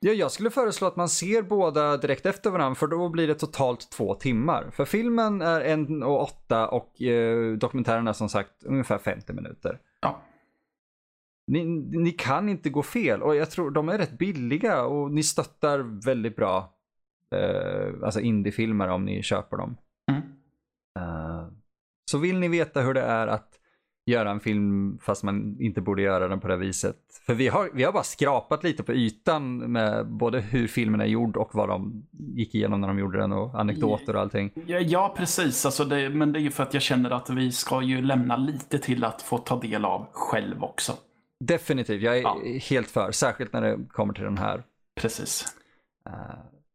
Ja, 0.00 0.12
jag 0.12 0.30
skulle 0.30 0.50
föreslå 0.50 0.86
att 0.88 0.96
man 0.96 1.08
ser 1.08 1.42
båda 1.42 1.96
direkt 1.96 2.26
efter 2.26 2.50
varandra 2.50 2.74
för 2.74 2.86
då 2.86 3.08
blir 3.08 3.26
det 3.28 3.34
totalt 3.34 3.90
två 3.90 4.14
timmar. 4.14 4.70
För 4.72 4.84
filmen 4.84 5.42
är 5.42 5.60
en 5.60 6.02
och 6.02 6.22
åtta 6.22 6.68
och 6.68 7.02
eh, 7.02 7.52
dokumentären 7.52 8.08
är 8.08 8.12
som 8.12 8.28
sagt 8.28 8.50
ungefär 8.64 8.98
50 8.98 9.32
minuter. 9.32 9.78
Ja. 10.00 10.20
Ni, 11.46 11.64
ni 11.98 12.10
kan 12.10 12.48
inte 12.48 12.70
gå 12.70 12.82
fel 12.82 13.22
och 13.22 13.36
jag 13.36 13.50
tror 13.50 13.70
de 13.70 13.88
är 13.88 13.98
rätt 13.98 14.18
billiga 14.18 14.84
och 14.84 15.10
ni 15.10 15.22
stöttar 15.22 16.04
väldigt 16.04 16.36
bra 16.36 16.74
eh, 17.34 18.04
alltså 18.04 18.20
indiefilmer 18.20 18.88
om 18.88 19.04
ni 19.04 19.22
köper 19.22 19.56
dem. 19.56 19.76
Mm. 20.10 20.22
Eh, 20.98 21.46
så 22.10 22.18
vill 22.18 22.38
ni 22.38 22.48
veta 22.48 22.80
hur 22.80 22.94
det 22.94 23.02
är 23.02 23.26
att 23.26 23.58
göra 24.06 24.30
en 24.30 24.40
film 24.40 24.98
fast 25.02 25.22
man 25.22 25.56
inte 25.60 25.80
borde 25.80 26.02
göra 26.02 26.28
den 26.28 26.40
på 26.40 26.48
det 26.48 26.56
viset. 26.56 26.96
För 27.26 27.34
vi 27.34 27.48
har, 27.48 27.70
vi 27.74 27.84
har 27.84 27.92
bara 27.92 28.02
skrapat 28.02 28.64
lite 28.64 28.82
på 28.82 28.92
ytan 28.92 29.72
med 29.72 30.06
både 30.06 30.40
hur 30.40 30.66
filmen 30.66 31.00
är 31.00 31.04
gjord 31.04 31.36
och 31.36 31.54
vad 31.54 31.68
de 31.68 32.06
gick 32.12 32.54
igenom 32.54 32.80
när 32.80 32.88
de 32.88 32.98
gjorde 32.98 33.18
den 33.18 33.32
och 33.32 33.60
anekdoter 33.60 34.16
och 34.16 34.20
allting. 34.20 34.50
Ja, 34.66 34.78
ja 34.78 35.14
precis. 35.16 35.66
Alltså 35.66 35.84
det, 35.84 36.10
men 36.10 36.32
det 36.32 36.38
är 36.38 36.40
ju 36.40 36.50
för 36.50 36.62
att 36.62 36.74
jag 36.74 36.82
känner 36.82 37.10
att 37.10 37.30
vi 37.30 37.52
ska 37.52 37.82
ju 37.82 38.02
lämna 38.02 38.36
lite 38.36 38.78
till 38.78 39.04
att 39.04 39.22
få 39.22 39.38
ta 39.38 39.60
del 39.60 39.84
av 39.84 40.06
själv 40.12 40.64
också. 40.64 40.92
Definitivt, 41.46 42.02
jag 42.02 42.18
är 42.18 42.22
Ja. 42.22 42.38
helt 42.70 42.90
för. 42.90 43.12
Särskilt 43.12 43.52
när 43.52 43.60
det 43.62 43.78
kommer 43.88 44.14
till 44.14 44.24
den 44.24 44.38
här. 44.38 44.62
Precis. 45.00 45.44
Eh, 46.06 46.12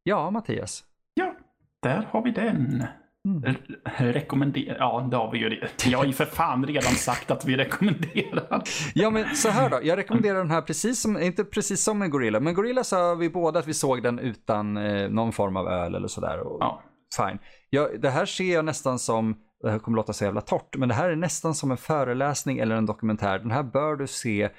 ja, 0.04 0.32
Mattias. 0.32 0.84
Ja, 1.14 1.34
där 1.82 2.08
har 2.12 2.24
vi 2.24 2.32
den. 2.32 2.84
Mm. 3.26 3.44
Re- 3.44 4.12
Rekommendera... 4.14 4.76
Ja, 4.80 5.08
det 5.12 5.18
har 5.18 5.32
vi 5.32 5.38
ju. 5.38 5.50
det. 5.50 5.86
Jag 5.86 5.98
har 5.98 6.06
ju 6.06 6.14
för 6.14 6.26
fan 6.26 6.66
redan 6.66 6.94
sagt 6.94 7.32
att 7.32 7.46
vi 7.46 7.58
rekommenderar. 7.58 8.62
Ja 8.94 9.10
men 9.10 9.36
så 9.36 9.50
här 9.50 9.70
då, 9.70 9.80
jag 9.84 9.98
rekommenderar 9.98 10.38
den 10.38 10.52
här 10.52 10.62
precis 10.62 11.02
som, 11.02 11.18
inte 11.22 11.44
precis 11.44 11.84
som 11.84 12.00
med 12.00 12.12
Gorilla, 12.12 12.40
men 12.40 12.54
Gorilla 12.54 12.84
sa 12.84 13.16
vi 13.16 13.30
båda 13.30 13.60
att 13.60 13.68
vi 13.68 13.74
såg 13.74 14.04
den 14.04 14.20
utan 14.20 14.78
eh, 14.78 15.10
någon 15.10 15.32
form 15.32 15.58
av 15.58 15.68
öl 15.68 15.96
eller 15.96 16.08
sådär. 16.08 16.40
Och, 16.40 16.58
Ja. 16.62 16.82
Fine. 17.18 17.40
Ja, 17.70 17.90
det 18.00 18.10
här 18.10 18.26
ser 18.26 18.54
jag 18.54 18.66
nästan 18.66 19.00
som, 19.00 19.36
det 19.64 19.72
här 19.72 19.80
kommer 19.80 19.96
låta 19.96 20.14
så 20.14 20.24
jävla 20.24 20.42
torrt, 20.42 20.76
men 20.78 20.90
det 20.90 20.96
här 20.96 21.10
är 21.10 21.16
nästan 21.16 21.56
som 21.56 21.72
en 21.72 21.78
föreläsning 21.78 22.60
eller 22.60 22.76
en 22.76 22.86
dokumentär. 22.86 23.40
Den 23.40 23.52
här 23.52 23.64
bör 23.64 23.96
du 23.96 24.08
se 24.08 24.50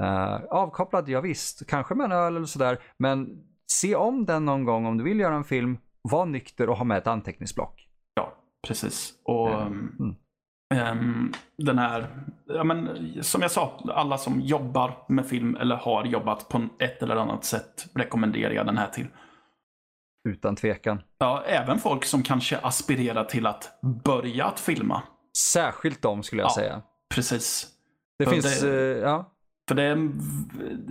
uh, 0.00 0.44
avkopplad, 0.50 1.08
ja, 1.08 1.20
visst, 1.20 1.66
kanske 1.66 1.94
med 1.94 2.04
en 2.04 2.12
öl 2.12 2.36
eller 2.36 2.46
sådär, 2.46 2.78
men 2.96 3.28
se 3.66 3.94
om 3.94 4.24
den 4.24 4.44
någon 4.44 4.64
gång 4.64 4.86
om 4.86 4.98
du 4.98 5.04
vill 5.04 5.20
göra 5.20 5.34
en 5.34 5.44
film, 5.44 5.78
var 6.02 6.26
nykter 6.26 6.68
och 6.68 6.76
ha 6.76 6.84
med 6.84 6.98
ett 6.98 7.06
anteckningsblock. 7.06 7.88
Ja, 8.14 8.32
precis. 8.66 9.12
Och 9.24 9.48
Mm. 9.50 10.16
um, 10.98 11.32
den 11.58 11.78
här, 11.78 12.24
ja 12.46 12.64
men 12.64 12.88
som 13.20 13.42
jag 13.42 13.50
sa, 13.50 13.80
alla 13.94 14.18
som 14.18 14.40
jobbar 14.40 15.04
med 15.08 15.26
film 15.26 15.56
eller 15.56 15.76
har 15.76 16.04
jobbat 16.04 16.48
på 16.48 16.68
ett 16.78 17.02
eller 17.02 17.16
annat 17.16 17.44
sätt 17.44 17.86
rekommenderar 17.94 18.52
jag 18.52 18.66
den 18.66 18.78
här 18.78 18.88
till. 18.88 19.06
Utan 20.28 20.56
tvekan. 20.56 21.02
Ja, 21.18 21.42
även 21.46 21.78
folk 21.78 22.04
som 22.04 22.22
kanske 22.22 22.58
aspirerar 22.58 23.24
till 23.24 23.46
att 23.46 23.70
börja 24.04 24.44
att 24.44 24.60
filma. 24.60 25.02
Särskilt 25.52 26.02
de 26.02 26.22
skulle 26.22 26.42
jag 26.42 26.48
Ja. 26.50 26.54
säga. 26.54 26.82
Precis. 27.14 27.66
Det 28.18 28.24
För 28.24 28.32
finns, 28.32 28.60
det- 28.60 28.68
eh, 28.96 28.98
ja. 29.02 29.28
För 29.68 29.74
det 29.74 29.82
är, 29.82 29.96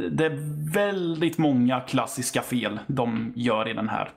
det 0.10 0.26
är 0.26 0.38
väldigt 0.74 1.38
många 1.38 1.80
klassiska 1.80 2.42
fel 2.42 2.80
de 2.88 3.34
gör 3.36 3.68
i 3.68 3.74
den 3.74 3.90
här. 3.90 4.12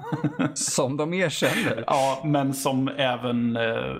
som 0.54 0.96
de 0.96 1.14
erkänner. 1.14 1.84
Ja, 1.86 2.22
men 2.24 2.54
som 2.54 2.88
även, 2.88 3.56
eh, 3.56 3.94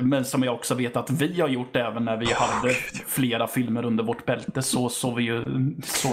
men 0.00 0.24
som 0.24 0.42
jag 0.42 0.54
också 0.54 0.74
vet 0.74 0.96
att 0.96 1.10
vi 1.10 1.40
har 1.40 1.48
gjort 1.48 1.76
även 1.76 2.04
när 2.04 2.16
vi 2.16 2.32
hade 2.32 2.74
flera 3.06 3.46
filmer 3.46 3.84
under 3.84 4.04
vårt 4.04 4.24
bälte 4.26 4.62
så 4.62 4.88
såg 4.88 5.16
vi 5.16 5.22
ju 5.22 5.44
så. 5.84 6.08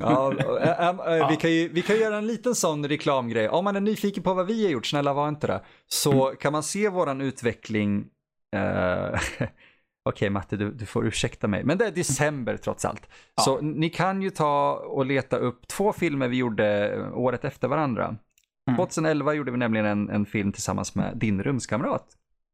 Ja, 0.00 0.32
äh, 0.38 0.88
äh, 0.88 1.16
Ja. 1.16 1.28
Vi, 1.30 1.36
kan 1.36 1.52
ju, 1.52 1.68
vi 1.68 1.82
kan 1.82 1.96
göra 1.96 2.16
en 2.18 2.26
liten 2.26 2.54
sån 2.54 2.88
reklamgrej. 2.88 3.48
Om 3.48 3.64
man 3.64 3.76
är 3.76 3.80
nyfiken 3.80 4.22
på 4.22 4.34
vad 4.34 4.46
vi 4.46 4.64
har 4.64 4.70
gjort, 4.70 4.86
snälla 4.86 5.12
var 5.12 5.28
inte 5.28 5.46
det. 5.46 5.60
Så 5.86 6.34
kan 6.40 6.52
man 6.52 6.62
se 6.62 6.88
våran 6.88 7.20
utveckling. 7.20 8.06
eh, 8.56 9.20
Okej 10.08 10.30
Matte, 10.30 10.56
du, 10.56 10.70
du 10.72 10.86
får 10.86 11.06
ursäkta 11.06 11.46
mig. 11.48 11.64
Men 11.64 11.78
det 11.78 11.86
är 11.86 11.90
december 11.90 12.56
trots 12.56 12.84
allt. 12.84 13.08
Ja. 13.36 13.42
Så 13.42 13.60
ni 13.60 13.90
kan 13.90 14.22
ju 14.22 14.30
ta 14.30 14.72
och 14.74 15.06
leta 15.06 15.36
upp 15.36 15.68
två 15.68 15.92
filmer 15.92 16.28
vi 16.28 16.36
gjorde 16.36 16.96
året 17.14 17.44
efter 17.44 17.68
varandra. 17.68 18.04
Mm. 18.70 18.76
2011 18.76 19.32
gjorde 19.34 19.50
vi 19.50 19.58
nämligen 19.58 19.86
en, 19.86 20.10
en 20.10 20.26
film 20.26 20.52
tillsammans 20.52 20.94
med 20.94 21.16
din 21.16 21.42
rumskamrat 21.42 22.06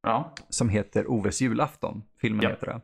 Ja. 0.02 0.32
som 0.48 0.68
heter 0.68 1.10
Oves 1.10 1.40
julafton. 1.42 2.02
Filmen 2.20 2.42
Ja. 2.42 2.48
heter 2.50 2.66
det. 2.66 2.80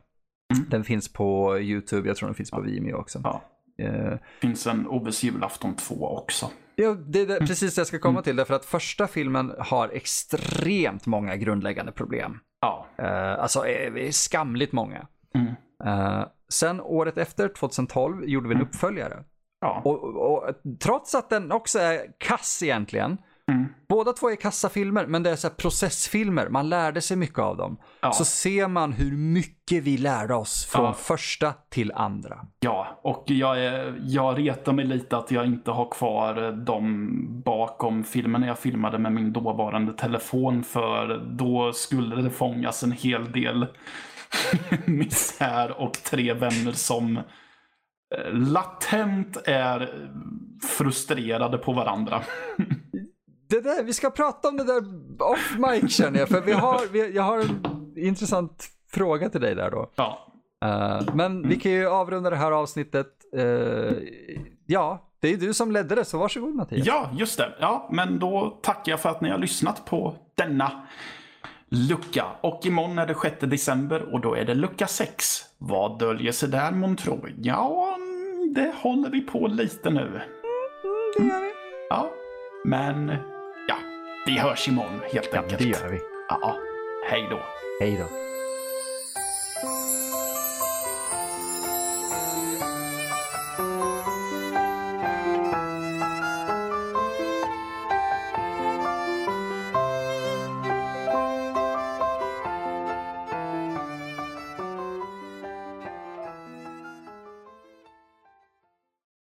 Mm. 0.55 0.69
Den 0.69 0.83
finns 0.83 1.13
på 1.13 1.59
YouTube, 1.59 2.07
jag 2.07 2.17
tror 2.17 2.27
den 2.29 2.35
finns 2.35 2.51
på 2.51 2.61
Vimeo 2.61 2.95
också. 2.97 3.21
ja. 3.23 3.41
Eh, 3.85 4.17
finns 4.41 4.67
en 4.67 4.87
Oves 4.87 5.23
julafton 5.23 5.75
2 5.75 6.17
också. 6.17 6.49
Ja, 6.75 6.93
det 6.93 7.21
är 7.21 7.25
Mm. 7.29 7.47
precis 7.47 7.75
det 7.75 7.79
jag 7.79 7.87
ska 7.87 7.99
komma 7.99 8.21
till. 8.21 8.35
Därför 8.35 8.53
att 8.53 8.65
första 8.65 9.07
filmen 9.07 9.53
har 9.59 9.89
extremt 9.89 11.05
många 11.05 11.35
grundläggande 11.35 11.91
problem. 11.91 12.39
Ja. 12.61 12.85
Eh, 12.97 13.33
alltså 13.39 13.65
eh, 13.67 14.09
skamligt 14.11 14.71
många. 14.71 15.07
Mm. 15.35 15.47
Eh, 15.85 16.25
sen 16.49 16.81
året 16.81 17.17
efter, 17.17 17.47
2012, 17.47 18.23
gjorde 18.25 18.49
vi 18.49 18.55
en 18.55 18.61
uppföljare. 18.61 19.23
Ja. 19.61 19.81
Och, 19.85 20.03
och, 20.03 20.43
och 20.47 20.55
trots 20.79 21.15
att 21.15 21.29
den 21.29 21.51
också 21.51 21.79
är 21.79 22.05
kass 22.17 22.63
egentligen. 22.63 23.17
Mm. 23.51 23.67
Båda 23.89 24.13
två 24.13 24.29
är 24.29 24.35
kassa 24.35 24.69
filmer, 24.69 25.05
men 25.05 25.23
det 25.23 25.29
är 25.29 25.35
så 25.35 25.49
processfilmer. 25.49 26.49
Man 26.49 26.69
lärde 26.69 27.01
sig 27.01 27.17
mycket 27.17 27.39
av 27.39 27.57
dem. 27.57 27.77
Ja. 28.01 28.11
Så 28.11 28.25
ser 28.25 28.67
man 28.67 28.93
hur 28.93 29.11
mycket 29.17 29.83
vi 29.83 29.97
lärde 29.97 30.33
oss 30.33 30.65
från 30.65 30.85
Ja. 30.85 30.93
första 30.93 31.53
till 31.69 31.91
andra. 31.91 32.39
Ja, 32.59 32.99
och 33.03 33.23
jag, 33.27 33.65
är, 33.65 33.99
jag 34.01 34.37
retar 34.39 34.73
mig 34.73 34.85
lite 34.85 35.17
att 35.17 35.31
jag 35.31 35.45
inte 35.45 35.71
har 35.71 35.91
kvar 35.91 36.51
dem 36.65 37.09
bakom 37.45 38.03
filmen 38.03 38.41
när 38.41 38.47
jag 38.47 38.59
filmade 38.59 38.97
med 38.99 39.11
min 39.13 39.33
dåvarande 39.33 39.93
telefon 39.93 40.63
för 40.63 41.17
då 41.37 41.73
skulle 41.73 42.15
det 42.21 42.29
fångas 42.29 42.83
en 42.83 42.91
hel 42.91 43.31
del 43.31 43.67
misär 44.85 45.81
och 45.81 45.93
tre 45.93 46.33
vänner 46.33 46.71
som 46.71 47.17
eh, 47.17 48.33
latent 48.33 49.37
är 49.45 49.89
frustrerade 50.77 51.57
på 51.57 51.73
varandra. 51.73 52.21
Det 53.51 53.61
där, 53.61 53.83
vi 53.83 53.93
ska 53.93 54.09
prata 54.09 54.47
om 54.47 54.57
det 54.57 54.63
där 54.63 54.83
off 55.19 55.55
mic 55.57 55.95
känner 55.95 56.19
jag, 56.19 56.29
för 56.29 56.41
vi 56.41 56.51
har, 56.51 56.81
vi, 56.91 57.15
jag 57.15 57.23
har 57.23 57.39
en 57.39 57.93
intressant 57.95 58.69
fråga 58.91 59.29
till 59.29 59.41
dig 59.41 59.55
där 59.55 59.71
då. 59.71 59.91
Ja, 59.95 60.27
Eh, 60.65 61.01
men 61.13 61.49
vi 61.49 61.55
kan 61.55 61.71
ju 61.71 61.87
avrunda 61.87 62.29
det 62.29 62.35
här 62.35 62.51
avsnittet. 62.51 63.07
Eh, 63.35 63.93
ja, 64.65 65.09
det 65.19 65.33
är 65.33 65.37
du 65.37 65.53
som 65.53 65.71
ledde 65.71 65.95
det, 65.95 66.05
så 66.05 66.17
varsågod 66.17 66.55
Mattias. 66.55 66.87
ja 66.87 67.09
just 67.13 67.37
det. 67.37 67.53
Ja, 67.59 67.89
men 67.91 68.19
då 68.19 68.59
tackar 68.63 68.91
jag 68.91 68.99
för 68.99 69.09
att 69.09 69.21
ni 69.21 69.29
har 69.29 69.37
lyssnat 69.37 69.85
på 69.85 70.15
denna 70.35 70.71
lucka. 71.69 72.25
Och 72.41 72.65
imorgon 72.65 72.99
är 72.99 73.07
det 73.07 73.15
6 73.21 73.35
december 73.39 74.13
och 74.13 74.21
då 74.21 74.35
är 74.35 74.45
det 74.45 74.53
lucka 74.53 74.87
6. 74.87 75.25
Vad 75.57 75.99
döljer 75.99 76.31
sig 76.31 76.49
där 76.49 76.71
månntro? 76.71 77.27
Ja, 77.37 77.97
det 78.55 78.73
håller 78.81 79.09
vi 79.09 79.21
på 79.21 79.47
lite 79.47 79.89
nu. 79.89 80.21
det 81.17 81.23
gör 81.23 81.41
vi. 81.41 81.51
Ja, 81.89 82.09
men 82.65 83.11
vi 84.25 84.37
hörs 84.39 84.67
imorgon 84.67 85.01
helt 85.13 85.29
Ja, 85.33 85.39
enkelt. 85.41 85.59
det 85.61 85.65
gör 85.67 85.87
vi. 85.91 85.99
Ja, 86.29 86.57
hej 87.09 87.27
då. 87.29 87.39
Hej 87.79 87.97
då. 87.97 88.05